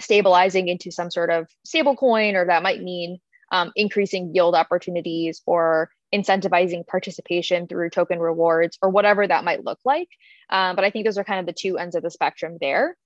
stabilizing 0.00 0.68
into 0.68 0.90
some 0.90 1.10
sort 1.10 1.30
of 1.30 1.48
stable 1.64 1.96
coin, 1.96 2.36
or 2.36 2.46
that 2.46 2.62
might 2.62 2.82
mean 2.82 3.18
um, 3.52 3.72
increasing 3.76 4.34
yield 4.34 4.54
opportunities 4.54 5.42
or 5.46 5.90
incentivizing 6.14 6.86
participation 6.86 7.66
through 7.66 7.90
token 7.90 8.18
rewards 8.18 8.78
or 8.82 8.90
whatever 8.90 9.26
that 9.26 9.44
might 9.44 9.64
look 9.64 9.78
like. 9.84 10.08
Um, 10.50 10.76
but 10.76 10.84
I 10.84 10.90
think 10.90 11.04
those 11.04 11.18
are 11.18 11.24
kind 11.24 11.40
of 11.40 11.46
the 11.46 11.52
two 11.52 11.78
ends 11.78 11.96
of 11.96 12.02
the 12.02 12.10
spectrum 12.10 12.58
there. 12.60 12.96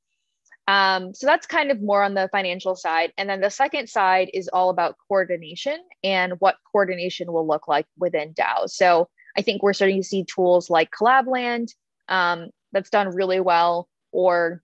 Um, 0.69 1.15
so 1.15 1.27
that's 1.27 1.47
kind 1.47 1.71
of 1.71 1.83
more 1.83 2.03
on 2.03 2.15
the 2.15 2.29
financial 2.31 2.77
side. 2.77 3.13
And 3.19 3.29
then 3.29 3.41
the 3.41 3.51
second 3.51 3.89
side 3.89 4.31
is 4.33 4.49
all 4.49 4.71
about 4.71 4.97
coordination 5.09 5.79
and 6.05 6.35
what 6.39 6.57
coordination 6.71 7.33
will 7.33 7.47
look 7.47 7.67
like 7.67 7.87
within 7.99 8.35
DAO. 8.35 8.69
So 8.69 9.09
I 9.37 9.43
think 9.43 9.63
we're 9.63 9.73
starting 9.73 10.01
to 10.01 10.07
see 10.07 10.25
tools 10.25 10.71
like 10.71 10.91
Collabland 10.91 11.73
um, 12.09 12.51
that's 12.73 12.91
done 12.91 13.09
really 13.09 13.41
well, 13.41 13.89
or 14.13 14.63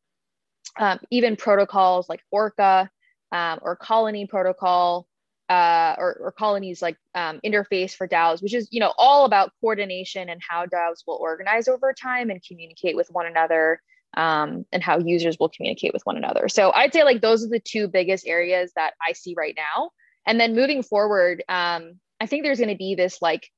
um, 0.78 0.98
even 1.10 1.36
protocols 1.36 2.08
like 2.08 2.20
Orca 2.30 2.90
um, 3.32 3.58
or 3.62 3.76
Colony 3.76 4.26
Protocol 4.26 5.06
uh, 5.48 5.94
or, 5.98 6.18
or, 6.20 6.32
colonies 6.32 6.82
like 6.82 6.96
um, 7.14 7.40
interface 7.44 7.94
for 7.94 8.08
DAOs, 8.08 8.42
which 8.42 8.54
is 8.54 8.68
you 8.72 8.80
know 8.80 8.92
all 8.98 9.24
about 9.24 9.52
coordination 9.60 10.28
and 10.28 10.40
how 10.48 10.66
DAOs 10.66 11.04
will 11.06 11.18
organize 11.20 11.68
over 11.68 11.92
time 11.92 12.30
and 12.30 12.42
communicate 12.46 12.96
with 12.96 13.08
one 13.12 13.26
another, 13.26 13.80
um, 14.16 14.64
and 14.72 14.82
how 14.82 14.98
users 14.98 15.38
will 15.38 15.48
communicate 15.48 15.92
with 15.92 16.04
one 16.04 16.16
another. 16.16 16.48
So 16.48 16.72
I'd 16.72 16.92
say 16.92 17.04
like 17.04 17.20
those 17.20 17.44
are 17.44 17.48
the 17.48 17.60
two 17.60 17.86
biggest 17.86 18.26
areas 18.26 18.72
that 18.74 18.94
I 19.06 19.12
see 19.12 19.34
right 19.36 19.54
now. 19.56 19.90
And 20.26 20.40
then 20.40 20.56
moving 20.56 20.82
forward, 20.82 21.44
um, 21.48 22.00
I 22.20 22.26
think 22.26 22.42
there's 22.42 22.58
going 22.58 22.70
to 22.70 22.76
be 22.76 22.96
this 22.96 23.22
like 23.22 23.48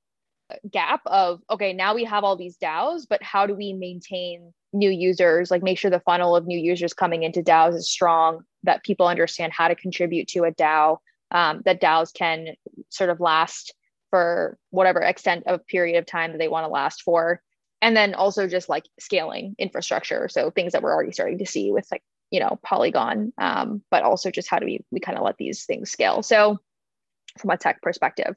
gap 0.70 1.00
of 1.06 1.40
okay, 1.50 1.72
now 1.72 1.94
we 1.94 2.04
have 2.04 2.22
all 2.22 2.36
these 2.36 2.58
DAOs, 2.58 3.06
but 3.08 3.22
how 3.22 3.46
do 3.46 3.54
we 3.54 3.72
maintain 3.72 4.52
new 4.72 4.90
users? 4.90 5.50
Like 5.50 5.62
make 5.62 5.78
sure 5.78 5.90
the 5.90 6.00
funnel 6.00 6.36
of 6.36 6.46
new 6.46 6.58
users 6.58 6.92
coming 6.92 7.22
into 7.22 7.42
DAOs 7.42 7.74
is 7.74 7.90
strong, 7.90 8.42
that 8.64 8.84
people 8.84 9.06
understand 9.06 9.52
how 9.52 9.68
to 9.68 9.74
contribute 9.74 10.28
to 10.28 10.44
a 10.44 10.52
DAO 10.52 10.98
um, 11.30 11.62
that 11.64 11.80
DAOs 11.80 12.12
can 12.12 12.48
sort 12.88 13.10
of 13.10 13.20
last 13.20 13.74
for 14.10 14.58
whatever 14.70 15.00
extent 15.00 15.44
of 15.46 15.66
period 15.66 15.98
of 15.98 16.06
time 16.06 16.32
that 16.32 16.38
they 16.38 16.48
want 16.48 16.64
to 16.64 16.70
last 16.70 17.02
for. 17.02 17.42
And 17.80 17.96
then 17.96 18.14
also 18.14 18.48
just 18.48 18.68
like 18.68 18.84
scaling 18.98 19.54
infrastructure. 19.58 20.28
So 20.28 20.50
things 20.50 20.72
that 20.72 20.82
we're 20.82 20.92
already 20.92 21.12
starting 21.12 21.38
to 21.38 21.46
see 21.46 21.70
with 21.70 21.86
like, 21.92 22.02
you 22.30 22.40
know, 22.40 22.58
Polygon, 22.62 23.32
um, 23.38 23.82
but 23.90 24.02
also 24.02 24.30
just 24.30 24.48
how 24.48 24.58
do 24.58 24.66
we, 24.66 24.84
we 24.90 25.00
kind 25.00 25.16
of 25.16 25.24
let 25.24 25.36
these 25.36 25.64
things 25.64 25.90
scale. 25.90 26.22
So 26.22 26.58
from 27.38 27.50
a 27.50 27.56
tech 27.56 27.80
perspective. 27.82 28.34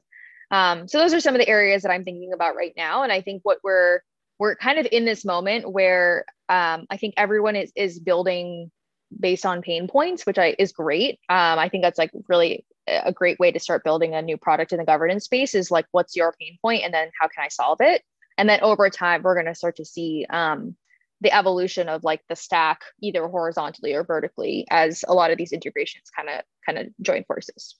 Um, 0.50 0.86
so 0.86 0.98
those 0.98 1.14
are 1.14 1.20
some 1.20 1.34
of 1.34 1.40
the 1.40 1.48
areas 1.48 1.82
that 1.82 1.90
I'm 1.90 2.04
thinking 2.04 2.32
about 2.32 2.54
right 2.54 2.74
now. 2.76 3.02
And 3.02 3.10
I 3.10 3.22
think 3.22 3.40
what 3.42 3.58
we're, 3.64 4.00
we're 4.42 4.56
kind 4.56 4.80
of 4.80 4.88
in 4.90 5.04
this 5.04 5.24
moment 5.24 5.70
where 5.70 6.24
um, 6.48 6.84
I 6.90 6.96
think 6.96 7.14
everyone 7.16 7.54
is, 7.54 7.70
is 7.76 8.00
building 8.00 8.72
based 9.20 9.46
on 9.46 9.62
pain 9.62 9.86
points, 9.86 10.26
which 10.26 10.36
I 10.36 10.56
is 10.58 10.72
great. 10.72 11.20
Um, 11.28 11.60
I 11.60 11.68
think 11.68 11.84
that's 11.84 11.96
like 11.96 12.10
really 12.28 12.66
a 12.88 13.12
great 13.12 13.38
way 13.38 13.52
to 13.52 13.60
start 13.60 13.84
building 13.84 14.16
a 14.16 14.20
new 14.20 14.36
product 14.36 14.72
in 14.72 14.78
the 14.78 14.84
governance 14.84 15.26
space 15.26 15.54
is 15.54 15.70
like 15.70 15.86
what's 15.92 16.16
your 16.16 16.34
pain 16.40 16.58
point 16.60 16.82
and 16.82 16.92
then 16.92 17.08
how 17.20 17.28
can 17.28 17.44
i 17.44 17.46
solve 17.46 17.78
it? 17.80 18.02
And 18.36 18.48
then 18.48 18.58
over 18.62 18.90
time 18.90 19.22
we're 19.22 19.36
going 19.36 19.46
to 19.46 19.54
start 19.54 19.76
to 19.76 19.84
see 19.84 20.26
um, 20.28 20.74
the 21.20 21.32
evolution 21.32 21.88
of 21.88 22.02
like 22.02 22.22
the 22.28 22.34
stack 22.34 22.80
either 23.00 23.28
horizontally 23.28 23.94
or 23.94 24.02
vertically 24.02 24.66
as 24.70 25.04
a 25.06 25.14
lot 25.14 25.30
of 25.30 25.38
these 25.38 25.52
integrations 25.52 26.10
kind 26.10 26.28
of 26.28 26.40
kind 26.66 26.78
of 26.78 26.88
join 27.00 27.22
forces. 27.28 27.76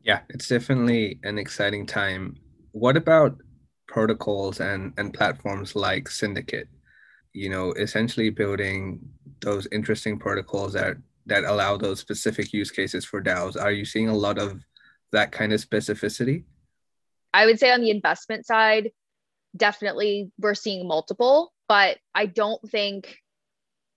Yeah 0.00 0.22
it's 0.28 0.48
definitely 0.48 1.20
an 1.22 1.38
exciting 1.38 1.86
time. 1.86 2.38
What 2.72 2.96
about 2.96 3.36
protocols 3.92 4.60
and 4.60 4.92
and 4.98 5.12
platforms 5.12 5.76
like 5.76 6.08
syndicate 6.08 6.68
you 7.32 7.48
know 7.50 7.72
essentially 7.72 8.30
building 8.30 8.98
those 9.40 9.68
interesting 9.70 10.18
protocols 10.18 10.72
that 10.72 10.96
that 11.26 11.44
allow 11.44 11.76
those 11.76 12.00
specific 12.00 12.52
use 12.52 12.70
cases 12.70 13.04
for 13.04 13.22
DAOs? 13.22 13.60
Are 13.60 13.70
you 13.70 13.84
seeing 13.84 14.08
a 14.08 14.16
lot 14.16 14.38
of 14.38 14.60
that 15.12 15.30
kind 15.30 15.52
of 15.52 15.60
specificity? 15.60 16.44
I 17.34 17.46
would 17.46 17.58
say 17.58 17.70
on 17.70 17.80
the 17.80 17.90
investment 17.90 18.46
side, 18.46 18.90
definitely 19.56 20.30
we're 20.38 20.54
seeing 20.54 20.86
multiple, 20.86 21.52
but 21.68 21.98
I 22.14 22.26
don't 22.26 22.60
think 22.70 23.18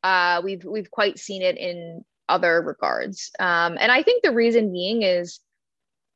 uh, 0.03 0.41
we've 0.43 0.63
we've 0.63 0.91
quite 0.91 1.17
seen 1.17 1.41
it 1.41 1.57
in 1.57 2.03
other 2.29 2.61
regards. 2.61 3.31
Um, 3.39 3.77
and 3.79 3.91
I 3.91 4.03
think 4.03 4.23
the 4.23 4.33
reason 4.33 4.71
being 4.71 5.01
is 5.01 5.39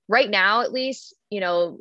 right 0.07 0.29
now, 0.29 0.61
at 0.61 0.71
least, 0.71 1.15
you 1.29 1.39
know, 1.39 1.79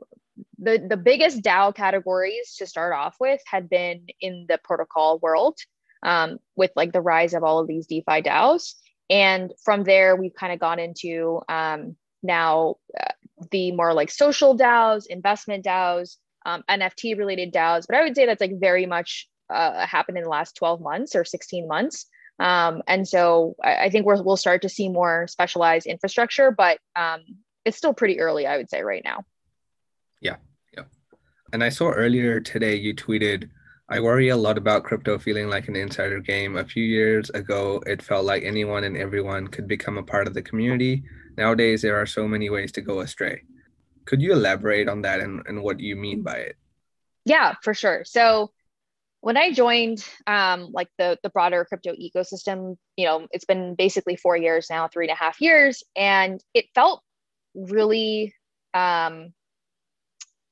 the 0.59 0.85
the 0.89 0.97
biggest 0.97 1.43
DAO 1.43 1.75
categories 1.75 2.57
to 2.59 2.67
start 2.67 2.93
off 2.93 3.17
with 3.21 3.41
had 3.47 3.69
been 3.69 4.07
in 4.21 4.47
the 4.49 4.59
protocol 4.63 5.19
world, 5.19 5.59
um, 6.03 6.39
with 6.57 6.73
like 6.77 6.93
the 6.93 7.01
rise 7.01 7.35
of 7.35 7.45
all 7.45 7.61
of 7.61 7.69
these 7.69 7.87
DeFi 7.87 8.23
DAOs. 8.23 8.75
And 9.11 9.53
from 9.65 9.85
there, 9.85 10.17
we've 10.17 10.35
kind 10.35 10.53
of 10.53 10.59
gone 10.59 10.79
into 10.79 11.41
um, 11.49 11.97
now 12.23 12.77
uh, 12.99 13.13
the 13.51 13.73
more 13.73 13.95
like 13.95 14.11
social 14.11 14.57
DAOs, 14.57 15.07
investment 15.07 15.65
DAOs, 15.65 16.17
um, 16.45 16.63
NFT 16.69 17.17
related 17.17 17.53
DAOs. 17.53 17.87
But 17.89 17.97
I 17.97 18.03
would 18.03 18.17
say 18.17 18.27
that's 18.27 18.41
like 18.41 18.61
very 18.61 18.87
much 18.87 19.29
uh, 19.51 19.87
happened 19.87 20.19
in 20.19 20.25
the 20.25 20.31
last 20.31 20.57
12 20.57 20.81
months 20.81 21.15
or 21.15 21.25
16 21.25 21.67
months. 21.69 22.07
Um, 22.39 22.83
and 22.87 23.07
so 23.07 23.57
I, 23.63 23.87
I 23.87 23.91
think 23.91 24.07
we 24.07 24.21
will 24.21 24.37
start 24.37 24.63
to 24.63 24.69
see 24.69 24.89
more 24.89 25.27
specialized 25.29 25.87
infrastructure, 25.87 26.51
but 26.51 26.79
um, 26.95 27.21
it's 27.65 27.77
still 27.77 27.95
pretty 27.95 28.21
early, 28.21 28.47
I 28.47 28.57
would 28.57 28.71
say, 28.71 28.83
right 28.83 29.03
now. 29.05 29.25
Yeah. 30.21 30.37
Yeah. 30.37 30.37
And 31.53 31.65
I 31.65 31.71
saw 31.71 31.91
earlier 31.91 32.41
today 32.41 32.77
you 32.77 32.95
tweeted 32.95 33.49
I 33.91 34.01
worry 34.01 34.29
a 34.29 34.37
lot 34.37 34.59
about 34.59 34.85
crypto 34.85 35.19
feeling 35.19 35.49
like 35.49 35.67
an 35.69 35.75
insider 35.75 36.21
game. 36.21 36.59
A 36.59 36.65
few 36.65 36.85
years 36.85 37.31
ago, 37.31 37.83
it 37.87 38.03
felt 38.03 38.27
like 38.27 38.43
anyone 38.43 38.85
and 38.85 38.99
everyone 38.99 39.49
could 39.49 39.67
become 39.67 39.97
a 39.97 40.03
part 40.03 40.27
of 40.27 40.35
the 40.35 40.43
community. 40.43 41.05
Nowadays, 41.39 41.81
there 41.81 41.97
are 41.97 42.05
so 42.05 42.29
many 42.29 42.51
ways 42.51 42.71
to 42.73 42.83
go 42.83 43.01
astray. 43.01 43.45
Could 44.05 44.21
you 44.21 44.33
elaborate 44.33 44.91
on 44.91 45.01
that 45.03 45.21
and, 45.21 45.41
and 45.47 45.63
what 45.63 45.81
you 45.81 45.97
mean 45.97 46.23
by 46.23 46.37
it? 46.37 46.57
Yeah, 47.25 47.55
for 47.63 47.73
sure. 47.73 48.05
So 48.05 48.51
when 49.23 49.39
I 49.39 49.53
joined 49.53 50.07
um, 50.27 50.69
like 50.71 50.89
the, 50.99 51.19
the 51.23 51.31
broader 51.31 51.65
crypto 51.65 51.95
ecosystem, 51.95 52.77
you 52.99 53.07
know, 53.07 53.27
it's 53.31 53.47
been 53.47 53.75
basically 53.75 54.17
four 54.17 54.37
years 54.37 54.67
now, 54.69 54.89
three 54.89 55.07
and 55.07 55.13
a 55.13 55.19
half 55.19 55.41
years, 55.41 55.83
and 55.97 56.43
it 56.53 56.67
felt 56.75 57.03
really, 57.55 58.35
um, 58.75 59.33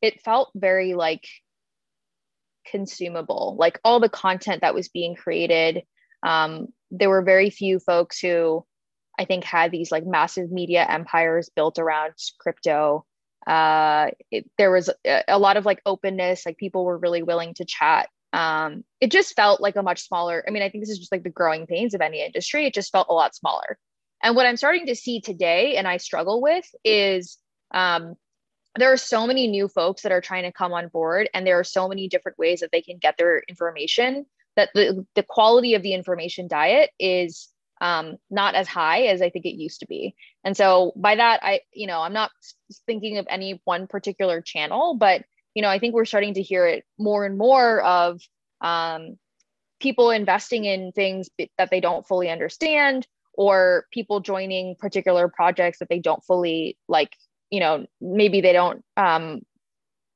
it 0.03 0.23
felt 0.23 0.50
very 0.55 0.95
like 0.95 1.26
consumable. 2.71 3.57
Like 3.59 3.81
all 3.85 4.00
the 4.00 4.09
content 4.09 4.62
that 4.62 4.75
was 4.75 4.88
being 4.88 5.15
created 5.15 5.83
um, 6.23 6.69
there 6.91 7.11
were 7.11 7.23
very 7.23 7.50
few 7.50 7.79
folks 7.79 8.19
who 8.19 8.65
i 9.19 9.25
think 9.25 9.45
had 9.45 9.71
these 9.71 9.91
like 9.91 10.05
massive 10.07 10.50
media 10.50 10.87
empires 10.88 11.50
built 11.55 11.79
around 11.79 12.12
crypto. 12.38 13.05
Uh, 13.47 14.09
it, 14.33 14.50
there 14.59 14.73
was 14.73 14.91
a, 15.07 15.23
a, 15.29 15.38
lot 15.38 15.57
of 15.57 15.65
like 15.65 15.81
openness 15.87 16.45
like 16.45 16.57
people 16.57 16.85
were 16.85 16.99
really 16.99 17.23
willing 17.23 17.55
to 17.55 17.65
chat. 17.65 18.09
Um, 18.33 18.83
it 19.00 19.12
just 19.12 19.37
felt 19.37 19.61
like 19.61 19.76
a 19.76 19.83
much 19.83 20.07
smaller 20.07 20.45
i 20.47 20.50
mean 20.50 20.62
i 20.62 20.69
think 20.69 20.83
this 20.83 20.91
is 20.91 20.99
just 20.99 21.12
like 21.12 21.23
the 21.23 21.31
growing 21.31 21.67
pains 21.67 21.95
of 21.95 22.00
any 22.00 22.25
industry. 22.25 22.67
It 22.67 22.75
just 22.75 22.93
felt 22.93 23.09
a 23.09 23.15
lot 23.15 23.35
smaller. 23.35 23.79
And 24.23 24.35
what 24.35 24.47
i'm 24.47 24.57
starting 24.57 24.87
to 24.87 24.97
see 24.97 25.21
today 25.21 25.76
and 25.76 25.87
i 25.87 25.97
struggle 25.99 26.43
with 26.43 26.67
is 26.85 27.38
um, 27.73 28.15
there 28.78 28.92
are 28.92 28.97
so 28.97 29.26
many 29.26 29.47
new 29.47 29.68
folks 29.68 30.02
that 30.02 30.12
are 30.12 30.21
trying 30.21 30.45
to 30.45 30.52
come 30.52 30.73
on 30.73 30.88
board 30.88 31.28
and 31.35 31.47
there 31.47 31.59
are 31.59 31.64
so 31.64 31.88
many 31.88 32.09
different 32.09 32.38
ways 32.38 32.61
that 32.61 32.71
they 32.73 32.83
can 32.83 32.99
get 32.99 33.16
their 33.18 33.42
information 33.49 34.26
that 34.56 34.71
the, 34.75 35.06
the 35.14 35.23
quality 35.23 35.75
of 35.75 35.83
the 35.83 35.92
information 35.92 36.49
diet 36.49 36.90
is 36.99 37.49
um, 37.80 38.16
not 38.30 38.54
as 38.54 38.68
high 38.68 39.02
as 39.02 39.21
i 39.21 39.30
think 39.30 39.45
it 39.45 39.56
used 39.56 39.80
to 39.80 39.87
be. 39.87 40.14
And 40.45 40.56
so 40.56 40.92
by 40.97 41.16
that 41.16 41.40
i 41.42 41.61
you 41.73 41.87
know 41.87 42.00
i'm 42.00 42.12
not 42.12 42.30
thinking 42.87 43.18
of 43.18 43.26
any 43.28 43.61
one 43.64 43.87
particular 43.87 44.40
channel 44.40 44.95
but 44.95 45.25
you 45.54 45.62
know 45.62 45.68
i 45.68 45.78
think 45.78 45.95
we're 45.95 46.04
starting 46.04 46.35
to 46.35 46.42
hear 46.42 46.66
it 46.66 46.85
more 46.99 47.25
and 47.25 47.37
more 47.37 47.83
of 47.83 48.21
um, 48.61 49.18
people 49.80 50.11
investing 50.11 50.64
in 50.64 50.92
things 50.92 51.28
that 51.59 51.71
they 51.71 51.80
don't 51.80 52.06
fully 52.06 52.30
understand 52.30 53.06
or 53.35 53.85
people 53.92 54.21
joining 54.21 54.75
particular 54.76 55.28
projects 55.28 55.78
that 55.78 55.88
they 55.88 55.99
don't 55.99 56.25
fully 56.25 56.78
like 56.88 57.12
you 57.50 57.61
know 57.61 57.87
maybe 58.00 58.41
they 58.41 58.53
don't 58.53 58.83
um 58.97 59.41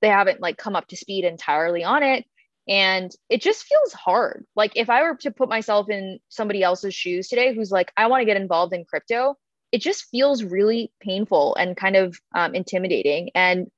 they 0.00 0.08
haven't 0.08 0.40
like 0.40 0.56
come 0.56 0.76
up 0.76 0.88
to 0.88 0.96
speed 0.96 1.24
entirely 1.24 1.84
on 1.84 2.02
it. 2.02 2.24
And 2.68 3.10
it 3.28 3.42
just 3.42 3.64
feels 3.64 3.92
hard. 3.92 4.46
Like 4.54 4.72
if 4.76 4.88
i 4.90 5.02
were 5.02 5.16
to 5.16 5.30
put 5.30 5.48
myself 5.48 5.90
in 5.90 6.18
somebody 6.28 6.62
else's 6.62 6.94
shoes 6.94 7.28
today 7.28 7.54
who's 7.54 7.70
like 7.70 7.92
i 7.96 8.06
want 8.06 8.20
to 8.20 8.26
get 8.26 8.36
involved 8.36 8.72
in 8.72 8.84
crypto 8.84 9.36
it 9.72 9.80
just 9.80 10.06
feels 10.10 10.42
really 10.42 10.92
painful 11.00 11.54
and 11.54 11.76
kind 11.76 11.94
of 11.94 12.18
um, 12.34 12.54
intimidating. 12.54 13.30
And 13.34 13.68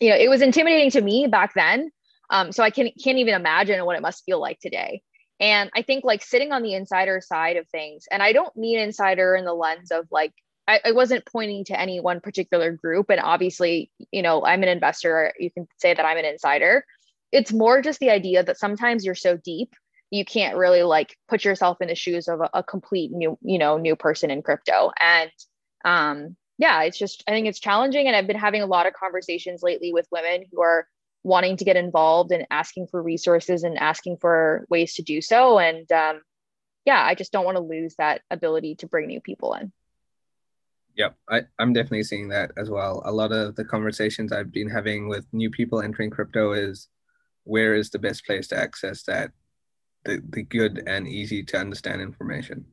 you 0.00 0.10
know 0.10 0.16
it 0.16 0.28
was 0.28 0.42
intimidating 0.42 0.90
to 0.90 1.00
me 1.00 1.26
back 1.26 1.54
then 1.54 1.90
um, 2.30 2.52
so 2.52 2.62
i 2.62 2.70
can, 2.70 2.90
can't 3.02 3.18
even 3.18 3.34
imagine 3.34 3.84
what 3.84 3.96
it 3.96 4.02
must 4.02 4.24
feel 4.24 4.40
like 4.40 4.60
today. 4.60 5.02
And 5.40 5.70
i 5.74 5.82
think 5.82 6.04
like 6.04 6.22
sitting 6.22 6.52
on 6.52 6.62
the 6.62 6.74
insider 6.74 7.20
side 7.24 7.56
of 7.56 7.68
things 7.68 8.04
and 8.10 8.22
i 8.22 8.32
don't 8.32 8.54
mean 8.56 8.78
insider 8.78 9.34
in 9.34 9.44
the 9.44 9.54
lens 9.54 9.90
of 9.90 10.06
like 10.10 10.34
I, 10.68 10.80
I 10.84 10.92
wasn't 10.92 11.26
pointing 11.26 11.64
to 11.64 11.80
any 11.80 11.98
one 11.98 12.20
particular 12.20 12.70
group. 12.72 13.06
And 13.10 13.20
obviously, 13.20 13.90
you 14.12 14.22
know, 14.22 14.44
I'm 14.44 14.62
an 14.62 14.68
investor. 14.68 15.32
You 15.38 15.50
can 15.50 15.66
say 15.78 15.94
that 15.94 16.04
I'm 16.04 16.18
an 16.18 16.24
insider. 16.24 16.84
It's 17.32 17.52
more 17.52 17.82
just 17.82 17.98
the 17.98 18.10
idea 18.10 18.44
that 18.44 18.58
sometimes 18.58 19.04
you're 19.04 19.14
so 19.14 19.36
deep 19.36 19.74
you 20.10 20.24
can't 20.24 20.56
really 20.56 20.82
like 20.82 21.16
put 21.28 21.44
yourself 21.44 21.80
in 21.80 21.88
the 21.88 21.94
shoes 21.94 22.28
of 22.28 22.40
a, 22.40 22.50
a, 22.54 22.62
complete 22.62 23.12
new 23.12 23.38
you 23.42 23.58
know 23.58 23.76
new 23.78 23.96
person 23.96 24.30
in 24.30 24.42
crypto 24.42 24.90
and 25.00 25.30
um 25.84 26.36
yeah 26.58 26.82
it's 26.82 26.98
just 26.98 27.22
i 27.28 27.30
think 27.30 27.46
it's 27.46 27.60
challenging 27.60 28.06
and 28.06 28.16
i've 28.16 28.26
been 28.26 28.38
having 28.38 28.62
a 28.62 28.66
lot 28.66 28.86
of 28.86 28.92
conversations 28.94 29.62
lately 29.62 29.92
with 29.92 30.06
women 30.10 30.44
who 30.50 30.60
are 30.62 30.86
wanting 31.24 31.56
to 31.56 31.64
get 31.64 31.76
involved 31.76 32.32
and 32.32 32.46
asking 32.50 32.86
for 32.86 33.02
resources 33.02 33.64
and 33.64 33.78
asking 33.78 34.16
for 34.16 34.64
ways 34.70 34.94
to 34.94 35.02
do 35.02 35.20
so 35.20 35.58
and 35.58 35.90
um 35.92 36.20
yeah 36.84 37.04
i 37.04 37.14
just 37.14 37.32
don't 37.32 37.44
want 37.44 37.56
to 37.56 37.62
lose 37.62 37.94
that 37.98 38.22
ability 38.30 38.76
to 38.76 38.86
bring 38.86 39.06
new 39.06 39.20
people 39.20 39.54
in 39.54 39.72
Yep, 40.98 41.16
I, 41.30 41.42
I'm 41.60 41.72
definitely 41.72 42.02
seeing 42.02 42.28
that 42.28 42.50
as 42.56 42.70
well. 42.70 43.02
A 43.04 43.12
lot 43.12 43.30
of 43.30 43.54
the 43.54 43.64
conversations 43.64 44.32
I've 44.32 44.52
been 44.52 44.68
having 44.68 45.08
with 45.08 45.26
new 45.32 45.48
people 45.48 45.80
entering 45.80 46.10
crypto 46.10 46.52
is 46.52 46.88
where 47.44 47.74
is 47.74 47.90
the 47.90 48.00
best 48.00 48.26
place 48.26 48.48
to 48.48 48.58
access 48.58 49.04
that 49.04 49.30
the, 50.04 50.20
the 50.30 50.42
good 50.42 50.82
and 50.88 51.06
easy 51.06 51.44
to 51.44 51.56
understand 51.56 52.02
information. 52.02 52.66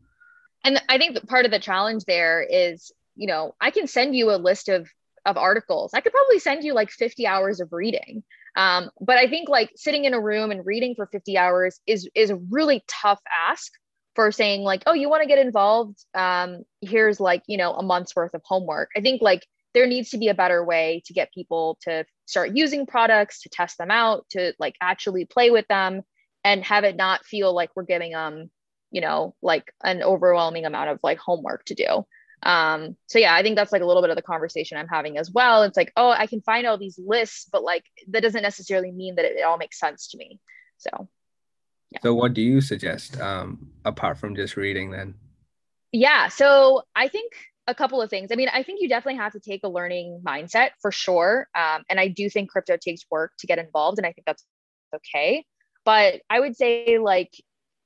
And 0.63 0.81
I 0.89 0.97
think 0.97 1.13
that 1.13 1.27
part 1.27 1.45
of 1.45 1.51
the 1.51 1.59
challenge 1.59 2.05
there 2.05 2.41
is, 2.41 2.91
you 3.15 3.27
know, 3.27 3.53
I 3.61 3.69
can 3.69 3.85
send 3.85 4.15
you 4.15 4.31
a 4.31 4.37
list 4.37 4.69
of 4.69 4.89
of 5.25 5.37
articles. 5.37 5.91
I 5.93 6.01
could 6.01 6.11
probably 6.11 6.39
send 6.39 6.63
you 6.63 6.73
like 6.73 6.91
50 6.91 7.25
hours 7.25 7.59
of 7.59 7.73
reading. 7.73 8.23
Um, 8.55 8.91
but 9.01 9.17
I 9.17 9.27
think 9.27 9.49
like 9.49 9.71
sitting 9.75 10.05
in 10.05 10.13
a 10.13 10.21
room 10.21 10.51
and 10.51 10.65
reading 10.65 10.93
for 10.95 11.07
50 11.07 11.37
hours 11.37 11.79
is 11.85 12.09
is 12.15 12.29
a 12.29 12.37
really 12.49 12.83
tough 12.87 13.21
ask 13.49 13.71
for 14.15 14.31
saying 14.31 14.61
like, 14.61 14.83
oh, 14.87 14.93
you 14.93 15.09
want 15.09 15.23
to 15.23 15.27
get 15.27 15.39
involved? 15.39 16.03
Um, 16.13 16.63
here's 16.81 17.19
like, 17.19 17.43
you 17.47 17.57
know, 17.57 17.73
a 17.73 17.83
month's 17.83 18.15
worth 18.15 18.33
of 18.33 18.41
homework. 18.45 18.89
I 18.95 19.01
think 19.01 19.21
like 19.21 19.45
there 19.73 19.87
needs 19.87 20.11
to 20.11 20.17
be 20.17 20.29
a 20.29 20.33
better 20.33 20.63
way 20.63 21.03
to 21.05 21.13
get 21.13 21.33
people 21.33 21.77
to 21.81 22.05
start 22.25 22.55
using 22.55 22.85
products, 22.85 23.41
to 23.41 23.49
test 23.49 23.77
them 23.77 23.91
out, 23.91 24.25
to 24.31 24.53
like 24.57 24.75
actually 24.81 25.25
play 25.25 25.51
with 25.51 25.67
them 25.67 26.01
and 26.43 26.63
have 26.63 26.85
it 26.85 26.95
not 26.95 27.25
feel 27.25 27.53
like 27.53 27.71
we're 27.75 27.83
giving 27.83 28.13
them, 28.13 28.49
you 28.91 29.01
know, 29.01 29.35
like 29.41 29.73
an 29.83 30.01
overwhelming 30.01 30.65
amount 30.65 30.89
of 30.89 30.99
like 31.03 31.17
homework 31.17 31.65
to 31.65 31.75
do. 31.75 32.05
Um, 32.43 32.95
so 33.07 33.19
yeah, 33.19 33.33
I 33.33 33.41
think 33.41 33.55
that's 33.55 33.71
like 33.71 33.81
a 33.81 33.85
little 33.85 34.01
bit 34.01 34.11
of 34.11 34.15
the 34.15 34.21
conversation 34.21 34.77
I'm 34.77 34.87
having 34.87 35.17
as 35.17 35.31
well. 35.31 35.63
It's 35.63 35.77
like, 35.77 35.91
oh, 35.97 36.09
I 36.09 36.27
can 36.27 36.41
find 36.41 36.65
all 36.65 36.77
these 36.77 36.99
lists, 37.03 37.49
but 37.51 37.63
like 37.63 37.83
that 38.09 38.21
doesn't 38.21 38.43
necessarily 38.43 38.91
mean 38.91 39.15
that 39.15 39.25
it, 39.25 39.37
it 39.37 39.43
all 39.43 39.57
makes 39.57 39.79
sense 39.79 40.09
to 40.09 40.17
me. 40.17 40.39
So 40.77 41.09
yeah. 41.95 41.99
So 42.03 42.13
what 42.13 42.33
do 42.33 42.41
you 42.41 42.61
suggest 42.61 43.19
um 43.19 43.71
apart 43.83 44.17
from 44.17 44.35
just 44.35 44.57
reading 44.57 44.91
then? 44.91 45.15
Yeah, 45.91 46.27
so 46.27 46.83
I 46.95 47.07
think 47.07 47.31
a 47.67 47.75
couple 47.75 48.01
of 48.01 48.09
things. 48.09 48.29
I 48.31 48.35
mean, 48.35 48.49
I 48.53 48.63
think 48.63 48.81
you 48.81 48.89
definitely 48.89 49.17
have 49.17 49.33
to 49.33 49.39
take 49.39 49.61
a 49.63 49.69
learning 49.69 50.21
mindset 50.25 50.71
for 50.81 50.91
sure. 50.91 51.47
Um, 51.55 51.83
and 51.89 51.99
I 51.99 52.09
do 52.09 52.29
think 52.29 52.51
crypto 52.51 52.77
takes 52.77 53.05
work 53.09 53.31
to 53.39 53.47
get 53.47 53.59
involved, 53.59 53.97
and 53.97 54.05
I 54.05 54.11
think 54.11 54.25
that's 54.25 54.43
okay. 54.93 55.45
But 55.83 56.21
I 56.29 56.39
would 56.39 56.55
say, 56.55 56.97
like, 56.99 57.31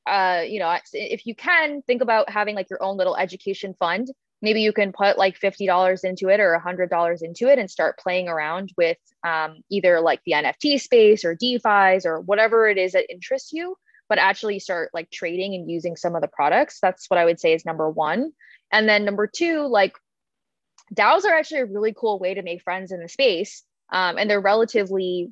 uh, 0.08 0.44
you 0.48 0.60
know, 0.60 0.76
if 0.94 1.26
you 1.26 1.36
can 1.36 1.82
think 1.84 2.02
about 2.02 2.30
having 2.30 2.56
like 2.56 2.70
your 2.70 2.82
own 2.82 2.98
little 2.98 3.16
education 3.16 3.76
fund, 3.80 4.10
maybe 4.42 4.62
you 4.62 4.74
can 4.74 4.92
put 4.92 5.18
like 5.18 5.40
$50 5.40 6.04
into 6.04 6.30
it 6.30 6.40
or 6.40 6.60
$100 6.66 7.22
into 7.22 7.48
it 7.50 7.60
and 7.60 7.70
start 7.70 8.00
playing 8.00 8.28
around 8.28 8.72
with 8.78 8.98
um, 9.26 9.58
either 9.70 10.00
like 10.00 10.22
the 10.26 10.34
NFT 10.34 10.80
space 10.80 11.26
or 11.26 11.36
DeFi's 11.36 12.06
or 12.06 12.22
whatever 12.22 12.68
it 12.68 12.78
is 12.78 12.94
that 12.94 13.12
interests 13.12 13.52
you, 13.54 13.76
but 14.10 14.18
actually 14.18 14.60
start 14.60 14.90
like 14.94 15.10
trading 15.12 15.54
and 15.54 15.70
using 15.70 15.96
some 15.96 16.16
of 16.16 16.22
the 16.22 16.28
products. 16.28 16.80
That's 16.82 17.10
what 17.10 17.20
I 17.20 17.26
would 17.26 17.40
say 17.40 17.54
is 17.54 17.66
number 17.66 17.90
one. 17.90 18.32
And 18.72 18.90
then 18.90 19.06
number 19.06 19.28
two, 19.28 19.68
like 19.68 19.94
DAOs 20.94 21.26
are 21.26 21.34
actually 21.34 21.62
a 21.62 21.66
really 21.66 21.94
cool 21.96 22.20
way 22.20 22.34
to 22.34 22.42
make 22.42 22.64
friends 22.64 22.92
in 22.92 23.00
the 23.00 23.08
space. 23.08 23.64
Um, 23.92 24.18
and 24.18 24.30
they're 24.30 24.42
relatively 24.42 25.32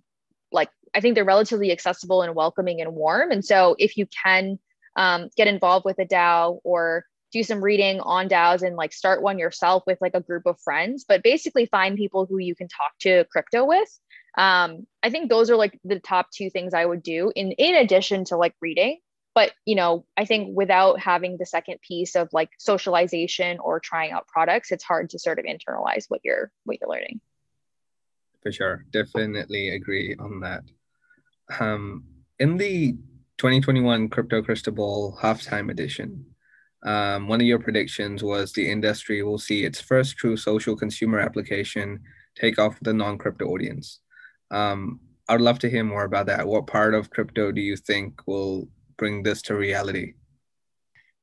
like, 0.51 0.69
I 0.95 1.01
think 1.01 1.15
they're 1.15 1.25
relatively 1.25 1.71
accessible 1.71 2.21
and 2.21 2.35
welcoming 2.35 2.79
and 2.79 2.93
warm. 2.93 3.31
And 3.31 3.43
so 3.43 3.75
if 3.77 3.97
you 3.97 4.07
can 4.23 4.59
um, 4.95 5.29
get 5.35 5.47
involved 5.47 5.85
with 5.85 5.99
a 5.99 6.05
DAO 6.05 6.59
or 6.63 7.05
do 7.31 7.43
some 7.43 7.61
reading 7.61 7.99
on 7.99 8.29
DAOs 8.29 8.61
and 8.61 8.75
like 8.75 8.93
start 8.93 9.21
one 9.21 9.37
yourself 9.37 9.83
with 9.85 9.99
like 9.99 10.13
a 10.13 10.21
group 10.21 10.45
of 10.45 10.59
friends, 10.61 11.05
but 11.07 11.23
basically 11.23 11.65
find 11.65 11.97
people 11.97 12.25
who 12.25 12.37
you 12.37 12.55
can 12.55 12.67
talk 12.67 12.91
to 12.99 13.25
crypto 13.31 13.65
with. 13.65 13.89
Um, 14.37 14.85
I 15.01 15.09
think 15.09 15.29
those 15.29 15.49
are 15.49 15.55
like 15.55 15.79
the 15.83 15.99
top 15.99 16.29
two 16.31 16.49
things 16.49 16.73
I 16.73 16.85
would 16.85 17.01
do 17.01 17.31
in 17.35 17.51
in 17.53 17.75
addition 17.75 18.25
to 18.25 18.37
like 18.37 18.55
reading. 18.61 18.99
But 19.33 19.51
you 19.65 19.75
know 19.75 20.03
i 20.17 20.25
think 20.25 20.57
without 20.57 20.99
having 20.99 21.37
the 21.37 21.45
second 21.45 21.79
piece 21.81 22.15
of 22.15 22.27
like 22.33 22.49
socialization 22.57 23.59
or 23.59 23.79
trying 23.79 24.11
out 24.11 24.27
products 24.27 24.71
it's 24.71 24.83
hard 24.83 25.11
to 25.11 25.19
sort 25.19 25.37
of 25.37 25.45
internalize 25.45 26.05
what 26.07 26.21
you're 26.23 26.51
what 26.63 26.77
you're 26.79 26.89
learning. 26.89 27.19
For 28.41 28.51
sure. 28.51 28.85
Definitely 28.91 29.69
agree 29.69 30.15
on 30.17 30.39
that. 30.39 30.63
Um 31.59 32.05
in 32.39 32.57
the 32.57 32.93
2021 33.37 34.09
crypto 34.09 34.41
crystal 34.41 34.73
ball 34.73 35.17
halftime 35.21 35.69
edition 35.69 36.25
um, 36.83 37.27
one 37.27 37.41
of 37.41 37.47
your 37.47 37.59
predictions 37.59 38.23
was 38.23 38.53
the 38.53 38.69
industry 38.69 39.23
will 39.23 39.39
see 39.39 39.65
its 39.65 39.81
first 39.81 40.15
true 40.17 40.37
social 40.37 40.75
consumer 40.75 41.19
application 41.19 41.99
take 42.35 42.59
off 42.59 42.75
with 42.75 42.83
the 42.83 42.93
non-crypto 42.93 43.45
audience 43.45 43.99
um, 44.51 44.99
i'd 45.29 45.41
love 45.41 45.59
to 45.59 45.69
hear 45.69 45.83
more 45.83 46.03
about 46.03 46.25
that 46.25 46.47
what 46.47 46.67
part 46.67 46.93
of 46.93 47.09
crypto 47.09 47.51
do 47.51 47.61
you 47.61 47.75
think 47.75 48.21
will 48.27 48.67
bring 48.97 49.23
this 49.23 49.41
to 49.43 49.55
reality? 49.55 50.13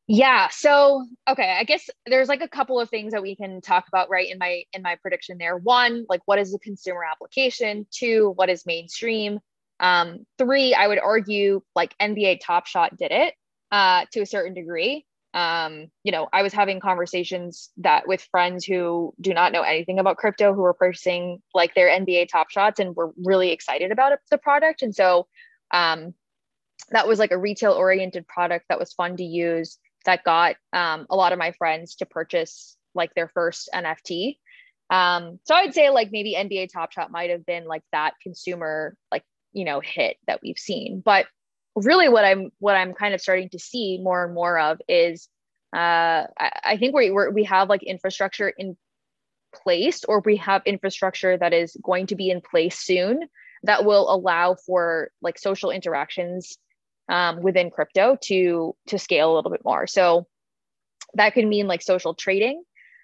Yeah. 0.07 0.49
So, 0.51 1.07
okay, 1.29 1.57
I 1.59 1.65
guess 1.65 1.89
there's 2.07 2.29
like 2.29 2.43
a 2.43 2.49
couple 2.49 2.79
of 2.79 2.91
things 2.91 3.13
that 3.13 3.23
we 3.23 3.37
can 3.37 3.61
talk 3.61 3.89
about 3.89 4.11
right 4.11 4.31
in 4.31 4.39
my 4.39 4.63
in 4.73 4.83
my 4.83 4.97
prediction 4.97 5.39
there. 5.39 5.57
One, 5.57 6.05
like 6.09 6.21
what 6.27 6.39
is 6.39 6.53
the 6.53 6.59
consumer 6.59 7.03
application? 7.11 7.87
Two, 7.91 8.33
what 8.37 8.51
is 8.51 8.67
mainstream? 8.67 9.41
Um, 9.81 10.27
three, 10.39 10.75
I 10.75 10.87
would 10.87 10.99
argue 10.99 11.63
like 11.75 11.97
NBA 11.99 12.41
Top 12.43 12.67
Shot 12.67 12.97
did 12.97 13.13
it 13.13 13.35
uh, 13.73 14.05
to 14.13 14.21
a 14.21 14.27
certain 14.27 14.55
degree. 14.55 15.07
Um, 15.35 15.89
you 16.05 16.13
know, 16.13 16.29
I 16.33 16.43
was 16.43 16.53
having 16.53 16.81
conversations 16.81 17.71
that 17.79 18.07
with 18.07 18.27
friends 18.31 18.65
who 18.65 19.13
do 19.21 19.35
not 19.35 19.53
know 19.53 19.63
anything 19.63 19.99
about 19.99 20.17
crypto 20.17 20.55
who 20.55 20.63
were 20.63 20.75
purchasing 20.75 21.43
like 21.53 21.75
their 21.75 21.89
NBA 21.89 22.29
Top 22.29 22.51
Shots 22.51 22.79
and 22.79 22.95
were 22.95 23.13
really 23.17 23.51
excited 23.51 23.91
about 23.91 24.13
it, 24.13 24.21
the 24.31 24.39
product. 24.39 24.83
And 24.83 24.95
so 24.95 25.27
um, 25.73 26.15
that 26.91 27.09
was 27.09 27.19
like 27.19 27.33
a 27.33 27.39
retail 27.39 27.73
oriented 27.73 28.27
product 28.27 28.67
that 28.69 28.79
was 28.79 28.93
fun 28.93 29.17
to 29.17 29.25
use 29.25 29.79
that 30.05 30.25
got 30.25 30.57
um, 30.73 31.07
a 31.11 31.17
lot 31.17 31.33
of 31.33 31.39
my 31.39 31.53
friends 31.53 31.97
to 31.97 32.07
purchase 32.07 32.77
like 32.95 33.15
their 33.15 33.29
first 33.29 33.69
nft 33.75 34.37
um, 34.91 35.39
so 35.45 35.55
i'd 35.55 35.75
say 35.75 35.91
like 35.91 36.11
maybe 36.13 36.37
nba 36.37 36.69
top 36.71 36.93
shot 36.93 37.11
might 37.11 37.31
have 37.31 37.47
been 37.47 37.65
like 37.65 37.83
that 37.93 38.15
consumer 38.23 38.97
like 39.11 39.25
you 39.53 39.65
know 39.65 39.81
hit 39.81 40.17
that 40.27 40.41
we've 40.43 40.59
seen 40.59 41.01
but 41.05 41.27
really 41.77 42.09
what 42.09 42.25
i'm 42.25 42.51
what 42.59 42.77
i'm 42.77 42.95
kind 42.95 43.15
of 43.15 43.21
starting 43.21 43.49
to 43.49 43.59
see 43.59 43.99
more 43.99 44.25
and 44.25 44.35
more 44.35 44.59
of 44.59 44.81
is 44.89 45.29
uh, 45.75 46.29
I, 46.39 46.61
I 46.65 46.77
think 46.77 46.95
we 46.95 47.11
we 47.11 47.29
we 47.31 47.45
have 47.45 47.69
like 47.69 47.83
infrastructure 47.83 48.49
in 48.49 48.77
place 49.53 50.05
or 50.05 50.21
we 50.21 50.37
have 50.37 50.63
infrastructure 50.67 51.37
that 51.37 51.53
is 51.53 51.77
going 51.83 52.07
to 52.09 52.17
be 52.17 52.31
in 52.31 52.41
place 52.41 52.79
soon 52.79 53.29
that 53.65 53.85
will 53.85 54.13
allow 54.13 54.55
for 54.55 55.11
like 55.21 55.39
social 55.39 55.71
interactions 55.71 56.59
um, 57.09 57.43
within 57.43 57.71
crypto 57.71 58.17
to 58.23 58.77
to 58.87 58.99
scale 58.99 59.33
a 59.33 59.35
little 59.35 59.51
bit 59.51 59.65
more. 59.65 59.87
So 59.87 60.27
that 61.15 61.35
could 61.35 61.47
mean 61.47 61.67
like 61.67 61.83
social 61.83 62.15
trading. 62.15 62.63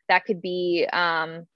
That 0.08 0.24
could 0.24 0.40
be 0.40 0.86
um, 0.92 1.46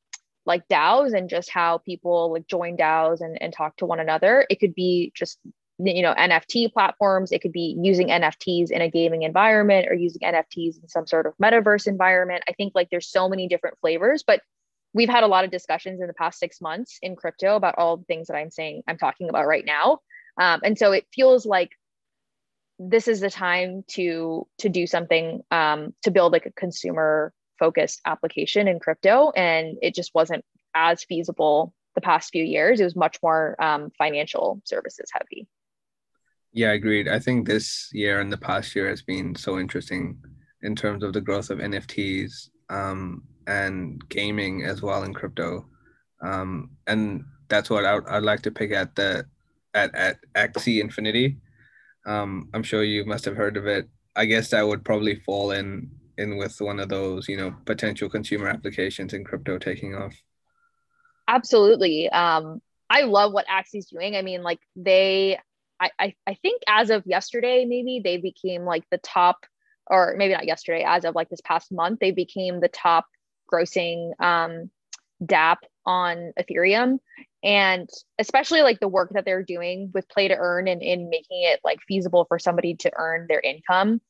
like 0.47 0.69
DAOs 0.69 1.17
and 1.17 1.29
just 1.29 1.51
how 1.51 1.79
people 1.79 2.33
like 2.33 2.47
join 2.47 2.77
DAOs 2.77 3.21
and, 3.21 3.41
and 3.41 3.53
talk 3.53 3.77
to 3.77 3.87
one 3.87 4.01
another. 4.01 4.47
It 4.51 4.61
could 4.61 4.75
be 4.75 5.13
just 5.15 5.39
you 5.87 6.03
know 6.03 6.15
NFT 6.15 6.73
platforms. 6.73 7.33
It 7.33 7.41
could 7.41 7.53
be 7.53 7.77
using 7.81 8.09
NFTs 8.09 8.71
in 8.71 8.81
a 8.81 8.91
gaming 8.91 9.23
environment 9.23 9.87
or 9.89 9.95
using 9.95 10.23
NFTs 10.23 10.83
in 10.83 10.89
some 10.89 11.07
sort 11.07 11.27
of 11.27 11.35
metaverse 11.43 11.87
environment. 11.87 12.45
I 12.49 12.53
think 12.53 12.73
like 12.75 12.89
there's 12.91 13.09
so 13.09 13.29
many 13.29 13.49
different 13.49 13.79
flavors, 13.81 14.25
but 14.27 14.41
we've 14.93 15.09
had 15.09 15.25
a 15.25 15.29
lot 15.29 15.45
of 15.45 15.51
discussions 15.51 16.01
in 16.01 16.07
the 16.07 16.15
past 16.15 16.39
six 16.39 16.61
months 16.61 16.99
in 17.03 17.17
crypto 17.17 17.57
about 17.57 17.75
all 17.79 17.97
the 17.97 18.05
things 18.05 18.29
that 18.29 18.37
I'm 18.37 18.51
saying 18.51 18.83
I'm 18.87 18.99
talking 18.99 19.29
about 19.29 19.47
right 19.47 19.65
now. 19.65 20.01
Um, 20.41 20.61
and 20.65 20.79
so 20.79 20.93
it 20.93 21.07
feels 21.13 21.45
like 21.45 21.71
this 22.79 23.07
is 23.09 23.21
the 23.21 23.31
time 23.31 23.85
to 23.89 24.47
to 24.59 24.69
do 24.69 24.87
something 24.87 25.43
um, 25.51 25.95
to 26.03 26.11
build 26.11 26.33
like 26.33 26.47
a 26.47 26.53
consumer 26.53 27.33
focused 27.59 28.01
application 28.05 28.67
in 28.67 28.81
crypto 28.81 29.31
and 29.37 29.79
it 29.81 29.95
just 29.95 30.13
wasn't 30.15 30.45
as 30.75 31.05
feasible 31.05 31.73
the 31.95 32.01
past 32.01 32.31
few 32.31 32.43
years 32.43 32.81
it 32.81 32.85
was 32.85 32.97
much 32.97 33.19
more 33.23 33.55
um, 33.63 33.93
financial 33.97 34.61
services 34.65 35.09
heavy 35.13 35.47
yeah 36.55 36.71
I 36.71 36.75
agreed 36.75 37.09
i 37.09 37.19
think 37.19 37.47
this 37.47 37.91
year 37.93 38.21
and 38.21 38.33
the 38.33 38.39
past 38.39 38.75
year 38.75 38.89
has 38.89 39.03
been 39.03 39.35
so 39.35 39.59
interesting 39.59 40.17
in 40.63 40.75
terms 40.75 41.05
of 41.05 41.13
the 41.13 41.21
growth 41.21 41.51
of 41.51 41.59
nfts 41.59 42.49
um, 42.71 43.23
and 43.47 44.03
gaming 44.09 44.65
as 44.65 44.81
well 44.81 45.03
in 45.03 45.13
crypto 45.13 45.67
um, 46.23 46.71
and 46.87 47.25
that's 47.49 47.69
what 47.69 47.85
I, 47.85 47.99
i'd 48.09 48.23
like 48.23 48.41
to 48.43 48.51
pick 48.51 48.73
at 48.73 48.95
the 48.95 49.27
at 49.75 49.95
at 49.95 50.17
axie 50.35 50.81
infinity 50.81 51.37
um, 52.07 52.49
I'm 52.53 52.63
sure 52.63 52.83
you 52.83 53.05
must 53.05 53.25
have 53.25 53.37
heard 53.37 53.57
of 53.57 53.67
it. 53.67 53.89
I 54.17 54.27
guess 54.27 54.51
that 54.51 54.67
would 54.67 54.85
probably 54.85 55.17
fall 55.17 55.53
in 55.53 55.91
in 56.17 56.37
with 56.37 56.61
one 56.61 56.79
of 56.79 56.89
those, 56.89 57.29
you 57.29 57.37
know, 57.37 57.55
potential 57.65 58.09
consumer 58.09 58.49
applications 58.49 59.15
in 59.15 59.25
crypto 59.25 59.59
taking 59.59 59.97
off. 59.97 60.15
Absolutely. 61.27 62.09
Um, 62.11 62.63
I 62.89 63.03
love 63.03 63.33
what 63.33 63.47
Axie's 63.49 63.87
doing. 63.87 64.15
I 64.15 64.23
mean, 64.23 64.43
like 64.43 64.61
they, 64.77 65.41
I, 65.99 66.15
I, 66.27 66.35
think 66.35 66.63
as 66.69 66.91
of 66.91 67.07
yesterday, 67.07 67.65
maybe 67.65 68.01
they 68.03 68.17
became 68.17 68.65
like 68.65 68.85
the 68.91 68.99
top, 68.99 69.47
or 69.87 70.15
maybe 70.17 70.35
not 70.35 70.47
yesterday, 70.47 70.85
as 70.87 71.05
of 71.05 71.15
like 71.15 71.29
this 71.29 71.41
past 71.45 71.73
month, 71.73 72.01
they 72.01 72.11
became 72.11 72.61
the 72.61 72.69
top 72.69 73.07
grossing 73.53 74.13
um, 74.21 74.71
DApp 75.25 75.59
on 75.87 76.33
Ethereum. 76.39 76.99
And 77.43 77.89
especially 78.19 78.63
like 78.63 78.81
the 78.81 78.89
work 78.89 79.11
that 79.15 79.25
they're 79.25 79.43
doing 79.43 79.91
with 79.93 80.09
play 80.09 80.29
to 80.29 80.37
earn 80.37 80.67
and 80.67 80.83
in 80.83 81.11
making 81.11 81.43
it 81.43 81.61
like 81.63 81.81
feasible 81.87 82.25
for 82.27 82.39
somebody 82.39 82.75
to 82.77 82.91
earn 82.97 83.27
their 83.29 83.41
income 83.41 84.01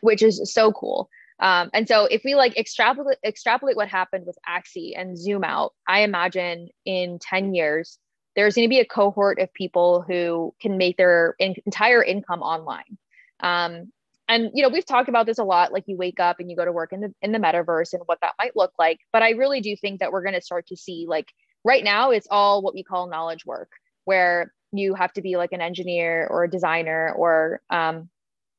which 0.00 0.22
is 0.22 0.52
so 0.52 0.72
cool. 0.72 1.08
Um, 1.40 1.70
and 1.72 1.88
so 1.88 2.04
if 2.04 2.22
we 2.24 2.34
like 2.34 2.56
extrapolate 2.58 3.16
extrapolate 3.24 3.76
what 3.76 3.88
happened 3.88 4.26
with 4.26 4.38
axie 4.46 4.92
and 4.94 5.18
zoom 5.18 5.42
out 5.42 5.72
i 5.88 6.00
imagine 6.00 6.68
in 6.84 7.18
10 7.18 7.54
years 7.54 7.98
there's 8.36 8.54
going 8.54 8.66
to 8.66 8.70
be 8.70 8.80
a 8.80 8.84
cohort 8.84 9.38
of 9.38 9.52
people 9.54 10.04
who 10.06 10.54
can 10.60 10.78
make 10.78 10.96
their 10.96 11.34
in- 11.38 11.56
entire 11.66 12.02
income 12.02 12.42
online 12.42 12.98
Um, 13.40 13.92
and 14.28 14.50
you 14.54 14.62
know, 14.62 14.68
we've 14.68 14.86
talked 14.86 15.08
about 15.08 15.26
this 15.26 15.38
a 15.38 15.44
lot. 15.44 15.72
Like 15.72 15.84
you 15.88 15.96
wake 15.96 16.20
up 16.20 16.38
and 16.38 16.48
you 16.48 16.56
go 16.56 16.64
to 16.64 16.72
work 16.72 16.92
in 16.92 17.00
the 17.00 17.12
in 17.20 17.32
the 17.32 17.38
metaverse 17.38 17.92
and 17.94 18.02
what 18.06 18.20
that 18.22 18.34
might 18.38 18.56
look 18.56 18.72
like. 18.78 19.00
But 19.12 19.22
I 19.22 19.30
really 19.30 19.60
do 19.60 19.74
think 19.76 20.00
that 20.00 20.12
we're 20.12 20.22
going 20.22 20.34
to 20.34 20.40
start 20.40 20.68
to 20.68 20.76
see 20.76 21.06
like 21.08 21.32
right 21.64 21.82
now 21.82 22.10
it's 22.12 22.28
all 22.30 22.62
what 22.62 22.74
we 22.74 22.84
call 22.84 23.08
knowledge 23.08 23.44
work, 23.44 23.72
where 24.04 24.52
you 24.72 24.94
have 24.94 25.12
to 25.14 25.22
be 25.22 25.36
like 25.36 25.52
an 25.52 25.60
engineer 25.60 26.28
or 26.30 26.44
a 26.44 26.50
designer 26.50 27.12
or 27.16 27.60
um, 27.70 28.08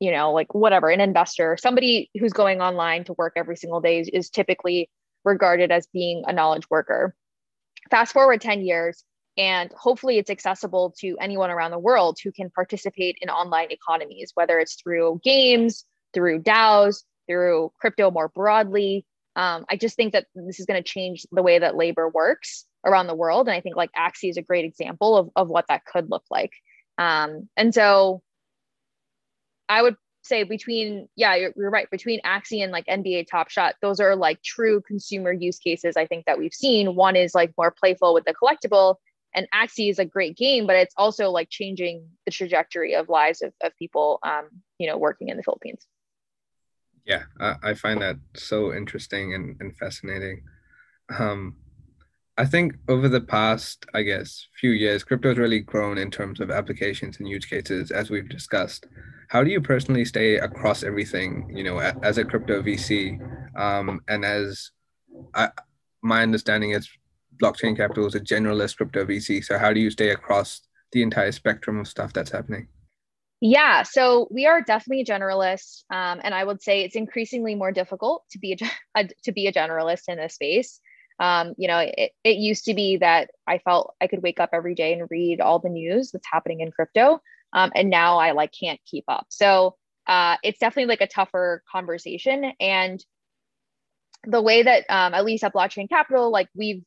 you 0.02 0.12
know, 0.12 0.34
like 0.34 0.54
whatever, 0.54 0.90
an 0.90 1.00
investor, 1.00 1.58
somebody 1.62 2.10
who's 2.20 2.34
going 2.34 2.60
online 2.60 3.06
to 3.06 3.14
work 3.14 3.34
every 3.38 3.56
single 3.56 3.80
day 3.80 4.00
is, 4.02 4.10
is 4.10 4.30
typically 4.30 4.90
regarded 5.24 5.72
as 5.72 5.88
being 5.94 6.24
a 6.28 6.34
knowledge 6.34 6.70
worker. 6.70 7.16
Fast 7.92 8.12
forward 8.12 8.42
10 8.42 8.62
years, 8.64 9.06
and 9.38 9.72
hopefully 9.74 10.18
it's 10.18 10.30
accessible 10.30 10.94
to 11.00 11.18
anyone 11.20 11.50
around 11.50 11.72
the 11.72 11.80
world 11.80 12.18
who 12.24 12.32
can 12.32 12.50
participate 12.50 13.18
in 13.22 13.30
online 13.30 13.72
economies, 13.72 14.32
whether 14.34 14.60
it's 14.60 14.76
through 14.82 15.22
games, 15.24 15.86
through 16.14 16.42
DAOs, 16.42 17.04
through 17.28 17.72
crypto 17.80 18.12
more 18.12 18.30
broadly. 18.30 19.06
Um, 19.36 19.66
I 19.70 19.78
just 19.78 19.96
think 19.96 20.14
that 20.14 20.28
this 20.36 20.60
is 20.60 20.66
going 20.66 20.82
to 20.82 20.88
change 20.88 21.26
the 21.32 21.44
way 21.44 21.60
that 21.60 21.78
labor 21.78 22.10
works 22.10 22.66
around 22.86 23.08
the 23.08 23.16
world. 23.16 23.48
And 23.48 23.56
I 23.56 23.62
think 23.62 23.76
like 23.78 23.92
Axie 23.98 24.30
is 24.30 24.38
a 24.38 24.42
great 24.42 24.66
example 24.66 25.16
of, 25.16 25.30
of 25.36 25.48
what 25.48 25.66
that 25.70 25.86
could 25.86 26.10
look 26.10 26.26
like. 26.30 26.52
Um, 26.98 27.48
and 27.56 27.74
so 27.74 28.22
I 29.70 29.82
would 29.82 29.96
say 30.24 30.44
between 30.44 31.08
yeah 31.16 31.36
you're, 31.36 31.54
you're, 31.56 31.72
right 31.72 31.90
between 31.90 32.22
Axie 32.22 32.62
and 32.62 32.72
like 32.72 32.86
NBA 32.86 33.26
Top 33.28 33.50
Shot 33.50 33.74
those 33.82 34.00
are 34.00 34.16
like 34.16 34.44
true 34.44 34.82
consumer 34.82 35.32
use 35.32 35.58
cases 35.58 35.98
I 35.98 36.06
think 36.06 36.26
that 36.26 36.38
we've 36.38 36.54
seen 36.54 36.96
one 36.96 37.16
is 37.16 37.34
like 37.34 37.52
more 37.58 37.72
playful 37.72 38.14
with 38.14 38.26
the 38.26 38.36
collectible 38.36 38.98
and 39.34 39.48
Axie 39.54 39.90
is 39.90 40.00
a 40.00 40.06
great 40.06 40.38
game 40.38 40.68
but 40.68 40.76
it's 40.76 40.96
also 40.98 41.30
like 41.30 41.50
changing 41.50 42.08
the 42.26 42.32
trajectory 42.32 42.96
of 42.96 43.10
lives 43.10 43.42
of, 43.42 43.54
of 43.62 43.76
people 43.78 44.20
um, 44.24 44.48
you 44.78 44.88
know 44.88 44.98
working 44.98 45.30
in 45.30 45.38
the 45.38 45.44
Philippines 45.44 45.88
yeah 47.06 47.24
I, 47.40 47.56
I 47.64 47.74
find 47.74 48.02
that 48.02 48.18
so 48.36 48.74
interesting 48.74 49.34
and, 49.34 49.58
and 49.60 49.76
fascinating 49.78 50.44
um, 51.18 51.56
I 52.38 52.46
think 52.46 52.76
over 52.88 53.10
the 53.10 53.22
past, 53.22 53.86
I 53.94 54.04
guess, 54.04 54.48
few 54.60 54.72
years, 54.72 55.04
crypto 55.04 55.30
has 55.30 55.38
really 55.38 55.60
grown 55.60 55.98
in 55.98 56.10
terms 56.10 56.40
of 56.40 56.50
applications 56.50 57.20
and 57.20 57.28
use 57.28 57.46
cases, 57.46 57.92
as 57.92 58.10
we've 58.10 58.30
discussed. 58.30 58.88
How 59.28 59.44
do 59.44 59.52
you 59.52 59.62
personally 59.62 60.06
stay 60.06 60.38
across 60.38 60.84
everything, 60.84 61.52
you 61.54 61.64
know, 61.64 61.78
as 61.78 62.18
a 62.18 62.26
crypto 62.26 62.62
VC? 62.62 63.20
Um, 63.56 64.02
and 64.08 64.24
as 64.26 64.72
I, 65.36 65.50
my 66.02 66.24
understanding 66.24 66.72
is, 66.72 66.90
blockchain 67.38 67.76
capital 67.76 68.06
is 68.06 68.16
a 68.16 68.20
generalist 68.20 68.78
crypto 68.78 69.06
VC. 69.06 69.44
So, 69.44 69.58
how 69.58 69.74
do 69.74 69.80
you 69.80 69.92
stay 69.92 70.10
across 70.10 70.62
the 70.92 71.04
entire 71.04 71.32
spectrum 71.32 71.80
of 71.80 71.88
stuff 71.88 72.14
that's 72.14 72.32
happening? 72.32 72.68
Yeah, 73.44 73.82
so 73.84 74.28
we 74.30 74.46
are 74.46 74.62
definitely 74.62 75.04
generalists, 75.04 75.84
um, 75.90 76.22
and 76.24 76.34
I 76.36 76.44
would 76.44 76.62
say 76.62 76.84
it's 76.84 76.96
increasingly 76.96 77.56
more 77.56 77.72
difficult 77.72 78.24
to 78.32 78.40
be 78.40 78.54
a, 78.54 78.66
a 79.00 79.10
to 79.24 79.32
be 79.32 79.48
a 79.48 79.54
generalist 79.54 80.04
in 80.08 80.18
this 80.18 80.36
space. 80.36 80.80
Um, 81.20 81.54
you 81.58 81.68
know, 81.68 81.80
it, 81.80 82.12
it 82.24 82.38
used 82.38 82.66
to 82.66 82.74
be 82.74 82.98
that 82.98 83.30
I 83.46 83.60
felt 83.60 83.94
I 84.02 84.08
could 84.08 84.24
wake 84.24 84.40
up 84.40 84.50
every 84.54 84.74
day 84.74 84.94
and 84.94 85.08
read 85.10 85.40
all 85.40 85.60
the 85.60 85.70
news 85.70 86.12
that's 86.12 86.28
happening 86.32 86.62
in 86.62 86.72
crypto. 86.72 87.22
Um, 87.54 87.72
and 87.76 87.90
now 87.90 88.18
I 88.18 88.32
like 88.32 88.52
can't 88.58 88.80
keep 88.86 89.04
up. 89.08 89.28
So 89.30 89.76
uh, 90.08 90.38
it's 90.44 90.60
definitely 90.60 90.90
like 90.90 91.02
a 91.02 91.08
tougher 91.08 91.64
conversation. 91.72 92.54
And 92.60 93.04
the 94.24 94.42
way 94.42 94.64
that 94.64 94.86
um, 94.90 95.14
at 95.14 95.26
least 95.26 95.44
at 95.44 95.54
blockchain 95.54 95.90
capital, 95.90 96.32
like 96.32 96.50
we've, 96.56 96.84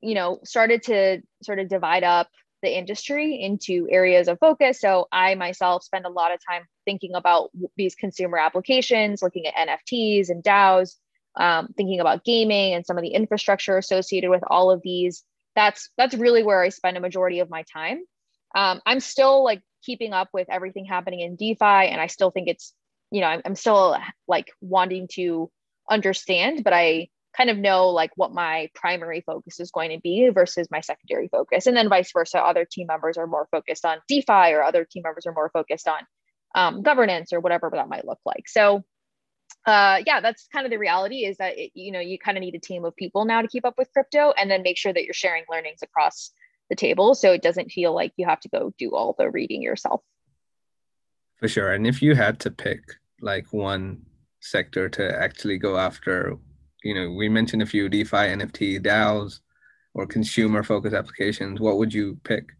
you 0.00 0.14
know, 0.14 0.40
started 0.44 0.82
to 0.84 1.22
sort 1.42 1.58
of 1.58 1.68
divide 1.68 2.04
up 2.04 2.28
the 2.62 2.76
industry 2.76 3.40
into 3.40 3.86
areas 3.90 4.28
of 4.28 4.38
focus. 4.38 4.80
So 4.80 5.06
I 5.12 5.34
myself 5.36 5.84
spend 5.84 6.06
a 6.06 6.10
lot 6.10 6.32
of 6.32 6.40
time 6.48 6.62
thinking 6.84 7.14
about 7.14 7.50
these 7.76 7.94
consumer 7.94 8.38
applications, 8.38 9.22
looking 9.22 9.46
at 9.46 9.54
NFTs 9.54 10.28
and 10.28 10.42
DAOs, 10.42 10.96
um, 11.36 11.68
thinking 11.76 12.00
about 12.00 12.24
gaming 12.24 12.74
and 12.74 12.84
some 12.84 12.98
of 12.98 13.02
the 13.02 13.10
infrastructure 13.10 13.78
associated 13.78 14.30
with 14.30 14.42
all 14.48 14.70
of 14.70 14.82
these. 14.82 15.22
That's 15.54 15.90
that's 15.96 16.14
really 16.14 16.42
where 16.42 16.62
I 16.62 16.70
spend 16.70 16.96
a 16.96 17.00
majority 17.00 17.40
of 17.40 17.50
my 17.50 17.64
time. 17.72 18.02
Um, 18.54 18.80
I'm 18.86 19.00
still 19.00 19.44
like 19.44 19.62
keeping 19.84 20.12
up 20.12 20.28
with 20.32 20.48
everything 20.50 20.84
happening 20.84 21.20
in 21.20 21.36
DeFi, 21.36 21.64
and 21.64 22.00
I 22.00 22.08
still 22.08 22.30
think 22.30 22.48
it's 22.48 22.74
you 23.10 23.20
know 23.20 23.28
I'm, 23.28 23.42
I'm 23.44 23.54
still 23.54 23.96
like 24.26 24.50
wanting 24.60 25.08
to 25.12 25.50
understand, 25.88 26.64
but 26.64 26.72
I 26.72 27.08
kind 27.38 27.50
of 27.50 27.56
know 27.56 27.90
like 27.90 28.10
what 28.16 28.32
my 28.32 28.68
primary 28.74 29.22
focus 29.24 29.60
is 29.60 29.70
going 29.70 29.90
to 29.90 30.00
be 30.00 30.28
versus 30.34 30.68
my 30.70 30.80
secondary 30.80 31.28
focus, 31.28 31.66
and 31.66 31.76
then 31.76 31.88
vice 31.88 32.10
versa. 32.12 32.38
Other 32.38 32.66
team 32.70 32.88
members 32.88 33.16
are 33.16 33.28
more 33.28 33.48
focused 33.52 33.84
on 33.84 33.98
DeFi, 34.08 34.52
or 34.52 34.62
other 34.62 34.84
team 34.84 35.04
members 35.04 35.24
are 35.26 35.32
more 35.32 35.50
focused 35.52 35.86
on 35.88 36.00
um, 36.54 36.82
governance 36.82 37.32
or 37.32 37.40
whatever 37.40 37.70
that 37.72 37.88
might 37.88 38.04
look 38.04 38.20
like. 38.26 38.48
So 38.48 38.82
uh, 39.66 40.00
yeah, 40.06 40.20
that's 40.20 40.48
kind 40.52 40.66
of 40.66 40.70
the 40.70 40.78
reality 40.78 41.24
is 41.26 41.36
that, 41.38 41.58
it, 41.58 41.70
you 41.74 41.92
know, 41.92 42.00
you 42.00 42.18
kind 42.18 42.38
of 42.38 42.42
need 42.42 42.54
a 42.54 42.60
team 42.60 42.84
of 42.84 42.96
people 42.96 43.24
now 43.24 43.42
to 43.42 43.48
keep 43.48 43.66
up 43.66 43.74
with 43.76 43.92
crypto 43.92 44.32
and 44.36 44.50
then 44.50 44.62
make 44.62 44.78
sure 44.78 44.92
that 44.92 45.04
you're 45.04 45.14
sharing 45.14 45.44
learnings 45.50 45.80
across 45.82 46.30
the 46.70 46.76
table. 46.76 47.14
So 47.14 47.32
it 47.32 47.42
doesn't 47.42 47.70
feel 47.70 47.94
like 47.94 48.12
you 48.16 48.26
have 48.26 48.40
to 48.40 48.48
go 48.48 48.72
do 48.78 48.94
all 48.94 49.14
the 49.18 49.30
reading 49.30 49.62
yourself. 49.62 50.00
For 51.36 51.48
sure. 51.48 51.72
And 51.72 51.86
if 51.86 52.02
you 52.02 52.14
had 52.14 52.40
to 52.40 52.50
pick 52.50 52.80
like 53.20 53.52
one 53.52 54.06
sector 54.40 54.88
to 54.88 55.20
actually 55.20 55.58
go 55.58 55.76
after, 55.76 56.38
you 56.82 56.94
know, 56.94 57.10
we 57.10 57.28
mentioned 57.28 57.62
a 57.62 57.66
few 57.66 57.88
DeFi, 57.88 58.16
NFT, 58.16 58.80
DAOs, 58.80 59.40
or 59.94 60.06
consumer 60.06 60.62
focused 60.62 60.94
applications, 60.94 61.60
what 61.60 61.78
would 61.78 61.92
you 61.92 62.18
pick? 62.24 62.50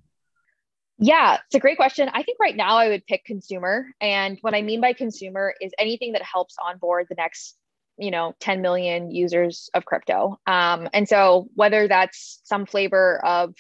Yeah, 0.99 1.39
it's 1.47 1.55
a 1.55 1.61
great 1.61 1.77
question. 1.77 2.09
I 2.13 2.25
think 2.25 2.39
right 2.41 2.57
now 2.57 2.77
I 2.77 2.89
would 2.89 3.07
pick 3.07 3.25
consumer. 3.25 3.87
And 4.01 4.39
what 4.41 4.55
I 4.55 4.63
mean 4.63 4.81
by 4.81 4.93
consumer 4.93 5.55
is 5.61 5.73
anything 5.79 6.13
that 6.13 6.23
helps 6.23 6.57
onboard 6.65 7.07
the 7.09 7.15
next, 7.15 7.57
you 7.97 8.11
know, 8.11 8.35
10 8.41 8.61
million 8.61 9.13
users 9.13 9.71
of 9.75 9.85
crypto. 9.85 10.41
Um, 10.47 10.89
and 10.93 11.09
so 11.09 11.49
whether 11.55 11.87
that's 11.87 12.41
some 12.43 12.67
flavor 12.67 13.25
of, 13.25 13.55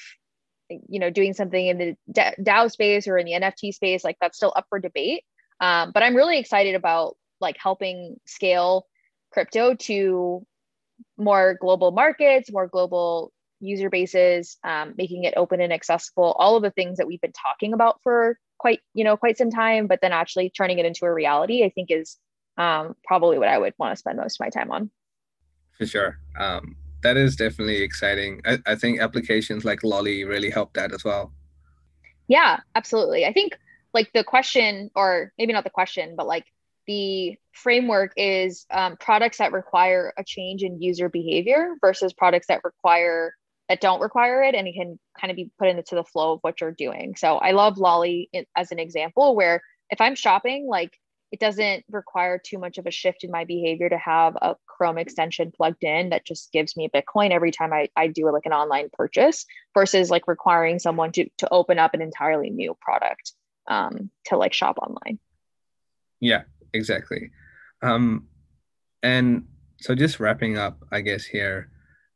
you 0.68 0.98
know, 0.98 1.10
doing 1.10 1.32
something 1.32 1.66
in 1.68 1.78
the 1.78 2.34
DAO 2.42 2.70
space 2.70 3.06
or 3.06 3.16
in 3.16 3.26
the 3.26 3.32
NFT 3.32 3.72
space, 3.72 4.02
like 4.02 4.16
that's 4.20 4.36
still 4.36 4.52
up 4.56 4.66
for 4.68 4.80
debate. 4.80 5.22
Um, 5.60 5.92
but 5.94 6.02
I'm 6.02 6.16
really 6.16 6.38
excited 6.38 6.74
about 6.74 7.16
like 7.40 7.56
helping 7.56 8.16
scale 8.26 8.86
crypto 9.30 9.74
to 9.74 10.44
more 11.16 11.56
global 11.60 11.90
markets, 11.90 12.50
more 12.52 12.66
global 12.66 13.32
user 13.60 13.90
bases, 13.90 14.56
um, 14.64 14.94
making 14.96 15.24
it 15.24 15.34
open 15.36 15.60
and 15.60 15.72
accessible, 15.72 16.36
all 16.38 16.56
of 16.56 16.62
the 16.62 16.70
things 16.70 16.98
that 16.98 17.06
we've 17.06 17.20
been 17.20 17.32
talking 17.32 17.72
about 17.72 18.00
for 18.02 18.38
quite, 18.58 18.80
you 18.94 19.04
know, 19.04 19.16
quite 19.16 19.38
some 19.38 19.50
time, 19.50 19.86
but 19.86 20.00
then 20.00 20.12
actually 20.12 20.50
turning 20.50 20.78
it 20.78 20.86
into 20.86 21.04
a 21.04 21.12
reality, 21.12 21.64
I 21.64 21.70
think 21.70 21.90
is 21.90 22.16
um, 22.56 22.94
probably 23.04 23.38
what 23.38 23.48
I 23.48 23.58
would 23.58 23.74
want 23.78 23.92
to 23.92 23.96
spend 23.96 24.18
most 24.18 24.40
of 24.40 24.44
my 24.44 24.50
time 24.50 24.70
on. 24.70 24.90
For 25.76 25.86
sure. 25.86 26.18
Um, 26.38 26.76
that 27.02 27.16
is 27.16 27.36
definitely 27.36 27.82
exciting. 27.82 28.40
I, 28.44 28.58
I 28.66 28.74
think 28.74 29.00
applications 29.00 29.64
like 29.64 29.84
Lolli 29.84 30.24
really 30.24 30.50
help 30.50 30.74
that 30.74 30.92
as 30.92 31.04
well. 31.04 31.32
Yeah, 32.26 32.58
absolutely. 32.74 33.24
I 33.24 33.32
think 33.32 33.56
like 33.94 34.12
the 34.12 34.24
question, 34.24 34.90
or 34.94 35.32
maybe 35.38 35.52
not 35.52 35.64
the 35.64 35.70
question, 35.70 36.14
but 36.16 36.26
like 36.26 36.44
the 36.88 37.36
framework 37.52 38.12
is 38.16 38.66
um, 38.70 38.96
products 38.96 39.38
that 39.38 39.52
require 39.52 40.12
a 40.18 40.24
change 40.24 40.62
in 40.62 40.82
user 40.82 41.08
behavior 41.08 41.74
versus 41.80 42.12
products 42.12 42.48
that 42.48 42.62
require 42.64 43.34
that 43.68 43.82
don't 43.82 44.00
require 44.00 44.42
it 44.42 44.54
and 44.54 44.66
it 44.66 44.72
can 44.72 44.98
kind 45.20 45.30
of 45.30 45.36
be 45.36 45.50
put 45.58 45.68
into 45.68 45.94
the 45.94 46.02
flow 46.02 46.32
of 46.32 46.38
what 46.40 46.60
you're 46.60 46.72
doing. 46.72 47.14
So 47.16 47.36
I 47.36 47.50
love 47.50 47.76
Lolli 47.76 48.30
as 48.56 48.72
an 48.72 48.78
example 48.78 49.36
where 49.36 49.60
if 49.90 50.00
I'm 50.00 50.14
shopping, 50.14 50.66
like 50.66 50.98
it 51.30 51.38
doesn't 51.38 51.84
require 51.90 52.40
too 52.42 52.58
much 52.58 52.78
of 52.78 52.86
a 52.86 52.90
shift 52.90 53.24
in 53.24 53.30
my 53.30 53.44
behavior 53.44 53.90
to 53.90 53.98
have 53.98 54.36
a 54.36 54.56
Chrome 54.66 54.96
extension 54.96 55.52
plugged 55.54 55.84
in 55.84 56.08
that 56.10 56.24
just 56.24 56.50
gives 56.50 56.74
me 56.74 56.88
Bitcoin 56.88 57.30
every 57.30 57.50
time 57.50 57.74
I, 57.74 57.90
I 57.94 58.06
do 58.06 58.32
like 58.32 58.46
an 58.46 58.54
online 58.54 58.88
purchase 58.90 59.44
versus 59.74 60.08
like 60.08 60.26
requiring 60.26 60.78
someone 60.78 61.12
to, 61.12 61.28
to 61.38 61.48
open 61.52 61.78
up 61.78 61.92
an 61.92 62.00
entirely 62.00 62.48
new 62.48 62.74
product 62.80 63.32
um, 63.66 64.10
to 64.26 64.38
like 64.38 64.54
shop 64.54 64.78
online. 64.78 65.18
Yeah, 66.20 66.44
exactly. 66.72 67.30
Um, 67.82 68.26
and 69.02 69.46
so 69.80 69.94
just 69.94 70.20
wrapping 70.20 70.58
up, 70.58 70.84
I 70.90 71.00
guess 71.00 71.24
here, 71.24 71.70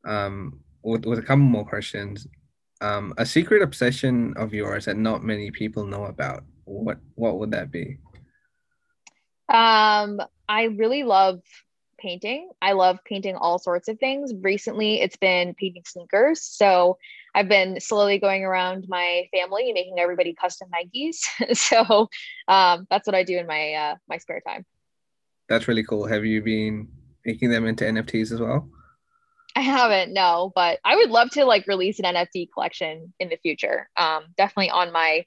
um, 0.05 0.61
with, 0.83 1.07
with 1.07 1.19
a 1.19 1.23
couple 1.23 1.45
more 1.45 1.65
questions. 1.65 2.27
Um, 2.81 3.15
a 3.17 3.25
secret 3.25 3.63
obsession 3.63 4.35
of 4.37 4.53
yours 4.53 4.87
that 4.87 4.97
not 4.97 5.23
many 5.23 5.51
people 5.53 5.87
know 5.87 6.07
about. 6.07 6.43
What 6.65 6.99
what 7.15 7.39
would 7.39 7.53
that 7.53 7.71
be? 7.71 7.99
Um, 9.49 10.21
I 10.49 10.65
really 10.65 11.05
love 11.05 11.43
painting. 11.99 12.51
I 12.61 12.73
love 12.73 12.99
painting 13.05 13.37
all 13.37 13.59
sorts 13.59 13.89
of 13.89 13.99
things. 14.01 14.33
Recently, 14.35 15.01
it's 15.01 15.17
been 15.17 15.55
painting 15.55 15.85
sneakers. 15.87 16.43
So 16.43 16.99
I've 17.35 17.49
been 17.49 17.81
slowly 17.81 18.19
going 18.19 18.45
around 18.45 18.87
my 18.89 19.29
family 19.33 19.73
making 19.73 19.99
everybody 19.99 20.35
custom 20.35 20.69
Nikes. 20.71 21.21
so 21.57 22.09
um, 22.49 22.87
that's 22.91 23.07
what 23.07 23.15
I 23.15 23.23
do 23.23 23.39
in 23.39 23.47
my 23.47 23.73
uh, 23.73 23.97
my 24.09 24.19
spare 24.19 24.43
time. 24.47 24.65
That's 25.49 25.69
really 25.69 25.85
cool. 25.85 26.07
Have 26.07 26.25
you 26.25 26.43
been 26.43 26.89
making 27.25 27.51
them 27.51 27.67
into 27.67 27.85
NFTs 27.85 28.33
as 28.33 28.41
well? 28.41 28.69
I 29.55 29.61
haven't, 29.61 30.15
no, 30.15 30.51
but 30.55 30.79
I 30.85 30.97
would 30.97 31.11
love 31.11 31.31
to 31.31 31.45
like 31.45 31.67
release 31.67 31.99
an 31.99 32.07
NFT 32.07 32.49
collection 32.53 33.13
in 33.21 33.29
the 33.29 33.37
future. 33.37 33.89
Um, 33.97 34.25
definitely 34.37 34.71
on 34.71 34.93
my 34.93 35.25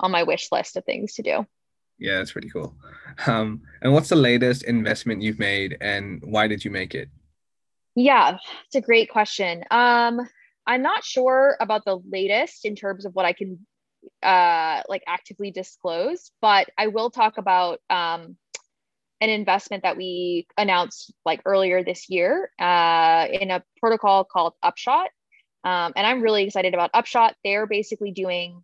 on 0.00 0.10
my 0.10 0.22
wish 0.22 0.48
list 0.52 0.76
of 0.76 0.84
things 0.84 1.14
to 1.14 1.22
do. 1.22 1.46
Yeah, 1.98 2.18
that's 2.18 2.32
pretty 2.32 2.48
cool. 2.48 2.76
Um, 3.26 3.62
and 3.82 3.92
what's 3.92 4.08
the 4.08 4.16
latest 4.16 4.62
investment 4.64 5.22
you've 5.22 5.40
made, 5.40 5.76
and 5.80 6.22
why 6.24 6.46
did 6.46 6.64
you 6.64 6.70
make 6.70 6.94
it? 6.94 7.08
Yeah, 7.96 8.38
it's 8.66 8.76
a 8.76 8.80
great 8.80 9.10
question. 9.10 9.64
Um, 9.72 10.20
I'm 10.68 10.82
not 10.82 11.02
sure 11.02 11.56
about 11.60 11.86
the 11.86 11.98
latest 12.10 12.66
in 12.66 12.76
terms 12.76 13.06
of 13.06 13.14
what 13.14 13.24
I 13.24 13.32
can 13.32 13.66
uh, 14.22 14.82
like 14.86 15.02
actively 15.06 15.50
disclose, 15.50 16.30
but 16.42 16.68
I 16.76 16.88
will 16.88 17.10
talk 17.10 17.38
about 17.38 17.80
um, 17.88 18.36
an 19.22 19.30
investment 19.30 19.82
that 19.82 19.96
we 19.96 20.46
announced 20.58 21.12
like 21.24 21.40
earlier 21.46 21.82
this 21.82 22.10
year 22.10 22.50
uh, 22.60 23.26
in 23.32 23.50
a 23.50 23.64
protocol 23.80 24.24
called 24.24 24.52
Upshot. 24.62 25.08
Um, 25.64 25.94
and 25.96 26.06
I'm 26.06 26.20
really 26.20 26.44
excited 26.44 26.74
about 26.74 26.90
Upshot. 26.92 27.34
They're 27.42 27.66
basically 27.66 28.12
doing 28.12 28.62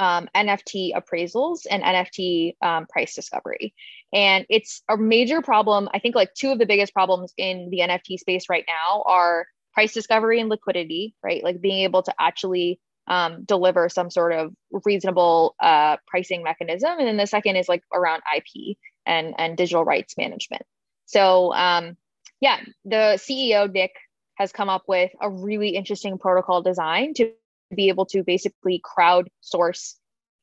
um, 0.00 0.28
NFT 0.34 0.94
appraisals 0.94 1.60
and 1.70 1.84
NFT 1.84 2.56
um, 2.60 2.86
price 2.86 3.14
discovery. 3.14 3.72
And 4.12 4.46
it's 4.50 4.82
a 4.90 4.96
major 4.96 5.42
problem. 5.42 5.88
I 5.94 6.00
think 6.00 6.16
like 6.16 6.34
two 6.34 6.50
of 6.50 6.58
the 6.58 6.66
biggest 6.66 6.92
problems 6.92 7.32
in 7.36 7.70
the 7.70 7.78
NFT 7.78 8.18
space 8.18 8.48
right 8.48 8.64
now 8.66 9.04
are 9.06 9.46
price 9.72 9.92
discovery 9.92 10.40
and 10.40 10.48
liquidity, 10.48 11.14
right? 11.22 11.42
Like 11.42 11.60
being 11.60 11.84
able 11.84 12.02
to 12.02 12.14
actually 12.18 12.80
um, 13.06 13.44
deliver 13.44 13.88
some 13.88 14.10
sort 14.10 14.32
of 14.32 14.54
reasonable 14.84 15.54
uh, 15.60 15.96
pricing 16.06 16.42
mechanism. 16.42 16.98
And 16.98 17.06
then 17.06 17.16
the 17.16 17.26
second 17.26 17.56
is 17.56 17.68
like 17.68 17.82
around 17.92 18.22
IP 18.36 18.76
and, 19.06 19.34
and 19.38 19.56
digital 19.56 19.84
rights 19.84 20.16
management. 20.16 20.62
So, 21.06 21.52
um, 21.54 21.96
yeah, 22.40 22.60
the 22.84 23.18
CEO, 23.18 23.70
Nick, 23.70 23.92
has 24.36 24.52
come 24.52 24.68
up 24.68 24.84
with 24.88 25.10
a 25.20 25.30
really 25.30 25.70
interesting 25.70 26.18
protocol 26.18 26.62
design 26.62 27.14
to 27.14 27.32
be 27.74 27.88
able 27.88 28.06
to 28.06 28.22
basically 28.22 28.80
crowdsource 28.80 29.94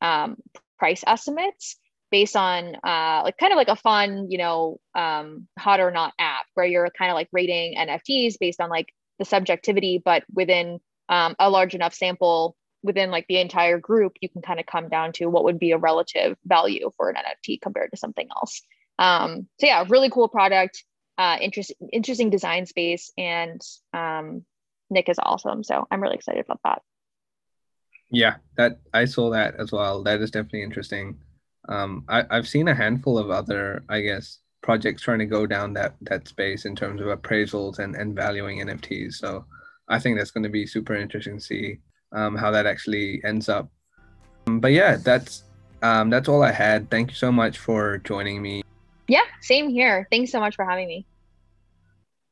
um, 0.01 0.37
price 0.77 1.03
estimates 1.05 1.77
based 2.11 2.35
on 2.35 2.75
uh, 2.83 3.21
like 3.23 3.37
kind 3.37 3.53
of 3.53 3.57
like 3.57 3.67
a 3.67 3.75
fun, 3.75 4.29
you 4.29 4.37
know, 4.37 4.79
um, 4.95 5.47
hot 5.57 5.79
or 5.79 5.91
not 5.91 6.13
app 6.17 6.45
where 6.55 6.65
you're 6.65 6.89
kind 6.97 7.11
of 7.11 7.15
like 7.15 7.29
rating 7.31 7.75
NFTs 7.77 8.35
based 8.39 8.59
on 8.59 8.69
like 8.69 8.87
the 9.19 9.25
subjectivity, 9.25 10.01
but 10.03 10.23
within 10.34 10.79
um, 11.10 11.36
a 11.39 11.49
large 11.49 11.75
enough 11.75 11.93
sample 11.93 12.55
within 12.82 13.12
like 13.12 13.25
the 13.27 13.39
entire 13.39 13.77
group, 13.77 14.13
you 14.21 14.29
can 14.29 14.41
kind 14.41 14.60
of 14.60 14.65
come 14.65 14.89
down 14.89 15.12
to 15.13 15.27
what 15.27 15.43
would 15.43 15.60
be 15.60 15.71
a 15.71 15.77
relative 15.77 16.38
value 16.45 16.89
for 16.95 17.10
an 17.10 17.15
NFT 17.15 17.62
compared 17.62 17.91
to 17.91 17.97
something 17.97 18.27
else. 18.36 18.62
Um, 18.97 19.47
so 19.60 19.67
yeah, 19.67 19.86
really 19.88 20.10
cool 20.10 20.27
product, 20.27 20.84
uh, 21.17 21.38
interesting, 21.41 21.77
interesting 21.91 22.29
design 22.29 22.65
space, 22.65 23.12
and 23.17 23.62
um, 23.93 24.45
Nick 24.89 25.10
is 25.10 25.19
awesome. 25.21 25.63
So 25.63 25.88
I'm 25.91 26.01
really 26.01 26.15
excited 26.15 26.45
about 26.45 26.60
that. 26.63 26.82
Yeah, 28.12 28.38
that 28.58 28.79
I 28.93 29.05
saw 29.05 29.29
that 29.32 29.55
as 29.60 29.71
well. 29.71 30.03
That 30.03 30.21
is 30.21 30.32
definitely 30.32 30.63
interesting. 30.63 31.19
Um, 31.67 32.05
I, 32.10 32.23
I've 32.29 32.47
seen 32.47 32.67
a 32.67 32.73
handful 32.73 33.19
of 33.19 33.29
other, 33.29 33.84
I 33.88 34.01
guess, 34.01 34.39
projects 34.62 35.02
trying 35.02 35.19
to 35.19 35.26
go 35.26 35.45
down 35.45 35.74
that 35.74 35.95
that 36.02 36.28
space 36.28 36.65
in 36.65 36.76
terms 36.76 37.02
of 37.02 37.08
appraisals 37.08 37.80
and, 37.80 37.95
and 37.95 38.15
valuing 38.15 38.60
NFTs. 38.60 39.13
So 39.13 39.45
I 39.88 40.00
think 40.00 40.17
that's 40.17 40.32
going 40.32 40.43
to 40.43 40.50
be 40.50 40.65
super 40.65 40.95
interesting 40.95 41.38
to 41.38 41.43
see 41.43 41.80
um, 42.12 42.36
how 42.36 42.52
that 42.52 42.65
actually 42.65 43.22
ends 43.24 43.50
up. 43.50 43.69
Um, 44.48 44.60
but 44.60 44.72
yeah, 44.72 44.98
that's 44.98 45.43
um, 45.82 46.10
that's 46.10 46.28
all 46.28 46.43
I 46.43 46.52
had. 46.52 46.89
Thank 46.89 47.12
you 47.12 47.15
so 47.15 47.32
much 47.32 47.58
for 47.58 48.00
joining 48.00 48.41
me. 48.41 48.63
Yeah, 49.08 49.26
same 49.41 49.69
here. 49.69 50.08
Thanks 50.12 50.32
so 50.32 50.39
much 50.39 50.56
for 50.56 50.65
having 50.65 50.88
me. 50.88 51.06